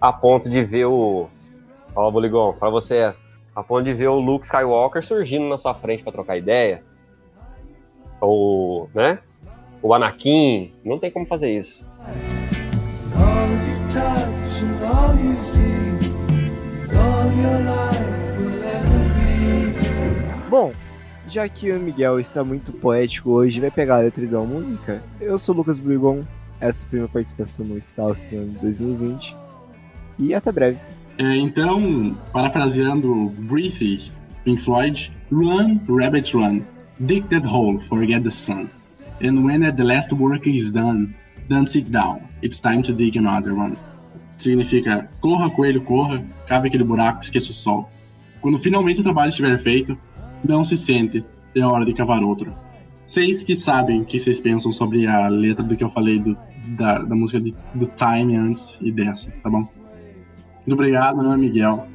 [0.00, 1.28] a ponto de ver o.
[1.94, 5.74] Ó, Boligon, pra você essa a ponto de ver o Luke Skywalker surgindo na sua
[5.74, 6.82] frente para trocar ideia.
[8.20, 9.18] Ou, né?
[9.82, 11.86] O Anakin, não tem como fazer isso.
[20.48, 20.72] Bom,
[21.32, 25.02] já que o Miguel está muito poético hoje vai pegar a letra de uma música,
[25.18, 26.22] eu sou o Lucas Brigon,
[26.60, 29.34] essa foi minha participação no Octal em 2020
[30.18, 30.78] e até breve.
[31.16, 34.12] É, então, parafraseando Breathe,
[34.44, 36.62] Pink Floyd, Run, Rabbit Run,
[37.00, 38.68] dig that hole, forget the sun.
[39.22, 41.14] And when the last work is done,
[41.48, 43.74] don't sit down, it's time to dig another one.
[44.36, 47.88] Significa, corra, coelho, corra, cave aquele buraco, esqueça o sol.
[48.42, 49.96] Quando finalmente o trabalho estiver feito,
[50.44, 51.24] não se sente,
[51.54, 52.52] é hora de cavar outro.
[53.04, 56.36] Vocês que sabem o que vocês pensam sobre a letra do que eu falei do,
[56.76, 59.58] da, da música de, do Time antes e dessa, tá bom?
[59.58, 61.86] Muito obrigado, meu nome é Miguel.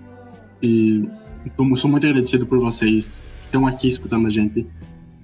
[0.62, 1.08] E
[1.56, 4.68] tô, sou muito agradecido por vocês que estão aqui escutando a gente,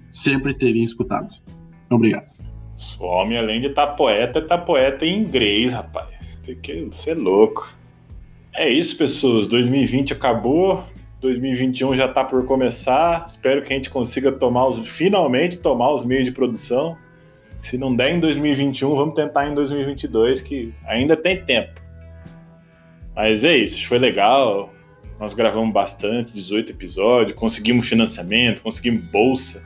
[0.10, 1.30] sempre terem escutado.
[1.90, 2.32] Obrigado.
[3.00, 6.40] Homem, além de estar tá poeta, tá poeta em inglês, rapaz.
[6.44, 7.74] Tem que ser louco.
[8.56, 9.48] É isso, pessoas.
[9.48, 10.84] 2020 acabou.
[11.24, 13.24] 2021 já está por começar.
[13.26, 16.98] Espero que a gente consiga tomar os, finalmente tomar os meios de produção.
[17.62, 21.82] Se não der em 2021, vamos tentar em 2022, que ainda tem tempo.
[23.16, 24.74] Mas é isso, foi legal.
[25.18, 29.66] Nós gravamos bastante, 18 episódios, conseguimos financiamento, conseguimos bolsa.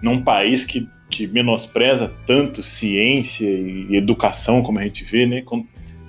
[0.00, 5.44] Num país que, que menospreza tanto ciência e educação, como a gente vê, né?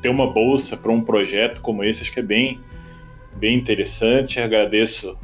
[0.01, 2.57] Ter uma bolsa para um projeto como esse, acho que é bem,
[3.37, 4.39] bem interessante.
[4.39, 5.17] Agradeço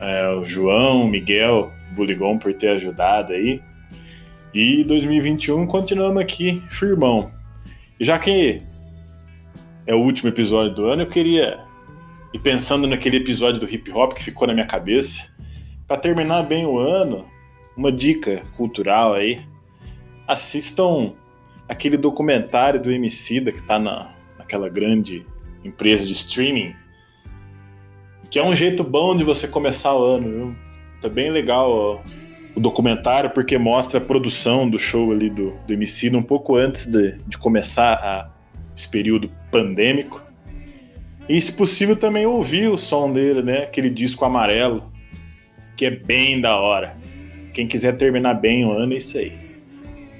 [0.00, 3.60] é, o João, o Miguel, o Buligon por ter ajudado aí.
[4.52, 7.30] E 2021 continuamos aqui, firmão.
[7.98, 8.60] E já que
[9.86, 11.64] é o último episódio do ano, eu queria
[12.34, 15.32] ir pensando naquele episódio do hip hop que ficou na minha cabeça.
[15.86, 17.26] Para terminar bem o ano,
[17.76, 19.40] uma dica cultural aí.
[20.26, 21.12] Assistam
[21.68, 25.24] aquele documentário do Emicida que está na, naquela grande
[25.64, 26.74] empresa de streaming
[28.32, 30.56] que é um jeito bom de você começar o ano, viu?
[31.02, 32.00] Tá bem legal ó,
[32.56, 36.86] o documentário, porque mostra a produção do show ali do, do MC um pouco antes
[36.86, 38.30] de, de começar a,
[38.74, 40.22] esse período pandêmico.
[41.28, 43.64] E, se possível, também ouvir o som dele, né?
[43.64, 44.90] Aquele disco amarelo,
[45.76, 46.96] que é bem da hora.
[47.52, 49.34] Quem quiser terminar bem o ano, é isso aí.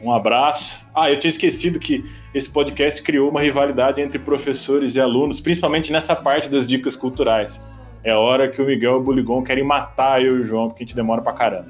[0.02, 0.84] Um abraço.
[0.94, 2.04] Ah, eu tinha esquecido que
[2.34, 7.58] esse podcast criou uma rivalidade entre professores e alunos, principalmente nessa parte das dicas culturais.
[8.05, 10.82] É hora que o Miguel e o Buligon querem matar eu e o João, porque
[10.82, 11.68] a gente demora pra caramba.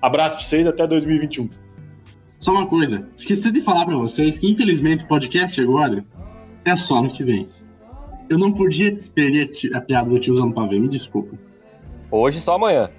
[0.00, 1.50] Abraço pra vocês, até 2021.
[2.38, 6.04] Só uma coisa, esqueci de falar para vocês que infelizmente o podcast agora
[6.64, 7.48] é só no que vem.
[8.28, 11.36] Eu não podia perder a piada do tiozão ver, me desculpa.
[12.10, 12.90] Hoje só amanhã.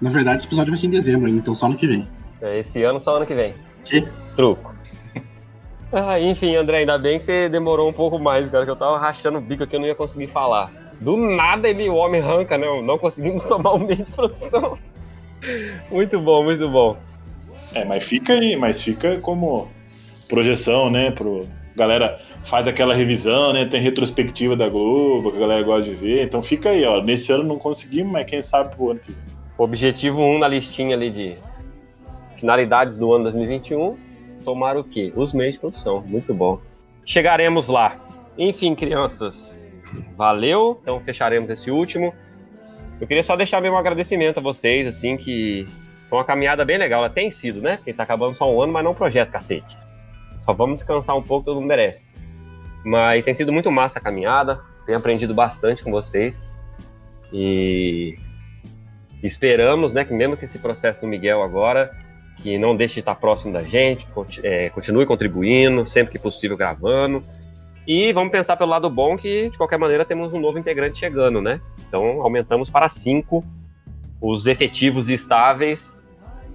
[0.00, 2.08] Na verdade, esse episódio vai ser em dezembro ainda, então só no que vem.
[2.40, 3.54] É esse ano só ano que vem.
[3.84, 4.06] Que?
[4.36, 4.74] Truco.
[5.92, 8.98] ah, enfim, André, ainda bem que você demorou um pouco mais, cara, que eu tava
[8.98, 10.83] rachando o bico aqui, eu não ia conseguir falar.
[11.00, 12.66] Do nada ele, o homem arranca, né?
[12.82, 14.78] Não conseguimos tomar um meio de produção.
[15.90, 16.96] muito bom, muito bom.
[17.74, 19.68] É, mas fica aí, mas fica como
[20.28, 21.10] projeção, né?
[21.10, 23.64] Pro, galera faz aquela revisão, né?
[23.64, 26.24] Tem retrospectiva da Globo, que a galera gosta de ver.
[26.24, 27.02] Então fica aí, ó.
[27.02, 29.22] Nesse ano não conseguimos, mas quem sabe pro ano que vem.
[29.56, 31.36] Objetivo 1 um na listinha ali de
[32.36, 33.96] finalidades do ano 2021.
[34.44, 35.12] Tomar o quê?
[35.16, 36.02] Os meios de produção.
[36.02, 36.60] Muito bom.
[37.04, 37.96] Chegaremos lá.
[38.36, 39.58] Enfim, crianças,
[40.16, 40.78] valeu.
[40.82, 42.14] Então fecharemos esse último.
[43.00, 45.64] Eu queria só deixar mesmo um agradecimento a vocês, assim, que
[46.08, 47.00] foi uma caminhada bem legal.
[47.00, 47.76] Ela tem sido, né?
[47.76, 49.76] Porque tá acabando só um ano, mas não um projeto, cacete.
[50.38, 52.12] Só vamos descansar um pouco, todo mundo merece.
[52.84, 54.60] Mas tem sido muito massa a caminhada.
[54.86, 56.42] Tenho aprendido bastante com vocês.
[57.32, 58.16] E
[59.22, 61.90] esperamos, né, que mesmo que esse processo do Miguel agora,
[62.36, 64.06] que não deixe de estar próximo da gente,
[64.42, 67.24] é, continue contribuindo, sempre que possível gravando
[67.86, 71.42] e vamos pensar pelo lado bom que, de qualquer maneira, temos um novo integrante chegando,
[71.42, 71.60] né?
[71.86, 73.44] Então, aumentamos para cinco
[74.20, 75.98] os efetivos estáveis.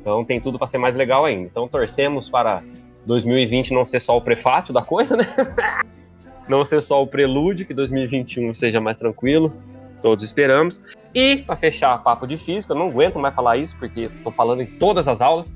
[0.01, 1.45] Então, tem tudo para ser mais legal ainda.
[1.45, 2.63] Então, torcemos para
[3.05, 5.25] 2020 não ser só o prefácio da coisa, né?
[6.49, 9.53] não ser só o prelúdio, que 2021 seja mais tranquilo.
[10.01, 10.81] Todos esperamos.
[11.13, 14.61] E, para fechar papo de física, eu não aguento mais falar isso, porque estou falando
[14.61, 15.55] em todas as aulas,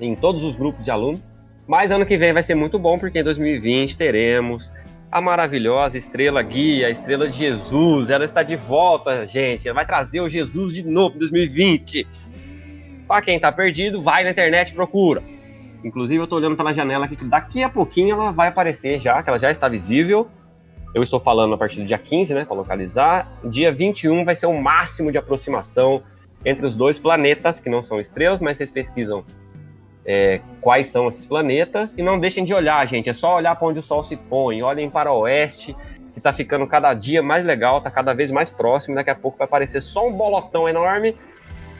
[0.00, 1.20] em todos os grupos de alunos.
[1.66, 4.72] Mas ano que vem vai ser muito bom, porque em 2020 teremos
[5.10, 8.10] a maravilhosa estrela guia, a estrela de Jesus.
[8.10, 9.68] Ela está de volta, gente.
[9.68, 12.06] Ela vai trazer o Jesus de novo em 2020.
[13.06, 15.22] Para quem está perdido, vai na internet e procura.
[15.84, 19.22] Inclusive, eu estou olhando pela janela aqui que daqui a pouquinho ela vai aparecer já,
[19.22, 20.28] que ela já está visível.
[20.94, 23.30] Eu estou falando a partir do dia 15, né, para localizar.
[23.44, 26.02] Dia 21 vai ser o máximo de aproximação
[26.44, 29.24] entre os dois planetas, que não são estrelas, mas vocês pesquisam
[30.04, 33.08] é, quais são esses planetas e não deixem de olhar, gente.
[33.08, 34.62] É só olhar para onde o Sol se põe.
[34.62, 35.74] Olhem para o oeste,
[36.12, 38.94] que está ficando cada dia mais legal, está cada vez mais próximo.
[38.94, 41.16] Daqui a pouco vai aparecer só um bolotão enorme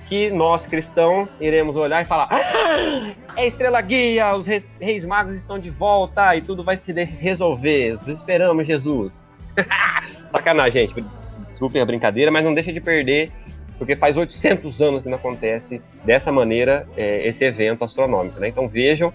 [0.09, 5.59] que nós cristãos iremos olhar e falar: ah, é estrela guia, os reis, magos estão
[5.59, 7.99] de volta e tudo vai se resolver.
[8.07, 9.27] Esperamos Jesus.
[10.31, 11.05] Sacanagem, gente.
[11.51, 13.31] Desculpem a brincadeira, mas não deixa de perder,
[13.83, 18.47] porque faz 800 anos que não acontece dessa maneira é, esse evento astronômico, né?
[18.47, 19.13] Então vejam,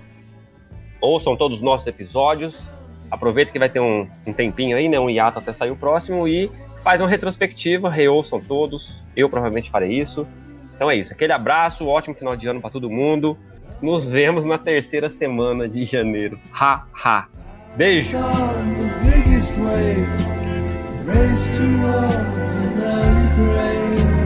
[0.99, 2.69] ouçam todos os nossos episódios,
[3.09, 4.99] aproveita que vai ter um, um tempinho aí, né?
[4.99, 6.51] Um hiato até sair o próximo e
[6.83, 9.01] faz uma retrospectiva, reouçam todos.
[9.15, 10.27] Eu provavelmente farei isso.
[10.75, 11.13] Então é isso.
[11.13, 13.37] Aquele abraço, ótimo final de ano para todo mundo.
[13.81, 16.37] Nos vemos na terceira semana de janeiro.
[16.51, 17.27] Ha, ha.
[17.77, 18.17] Beijo!
[21.07, 24.16] race towards grave.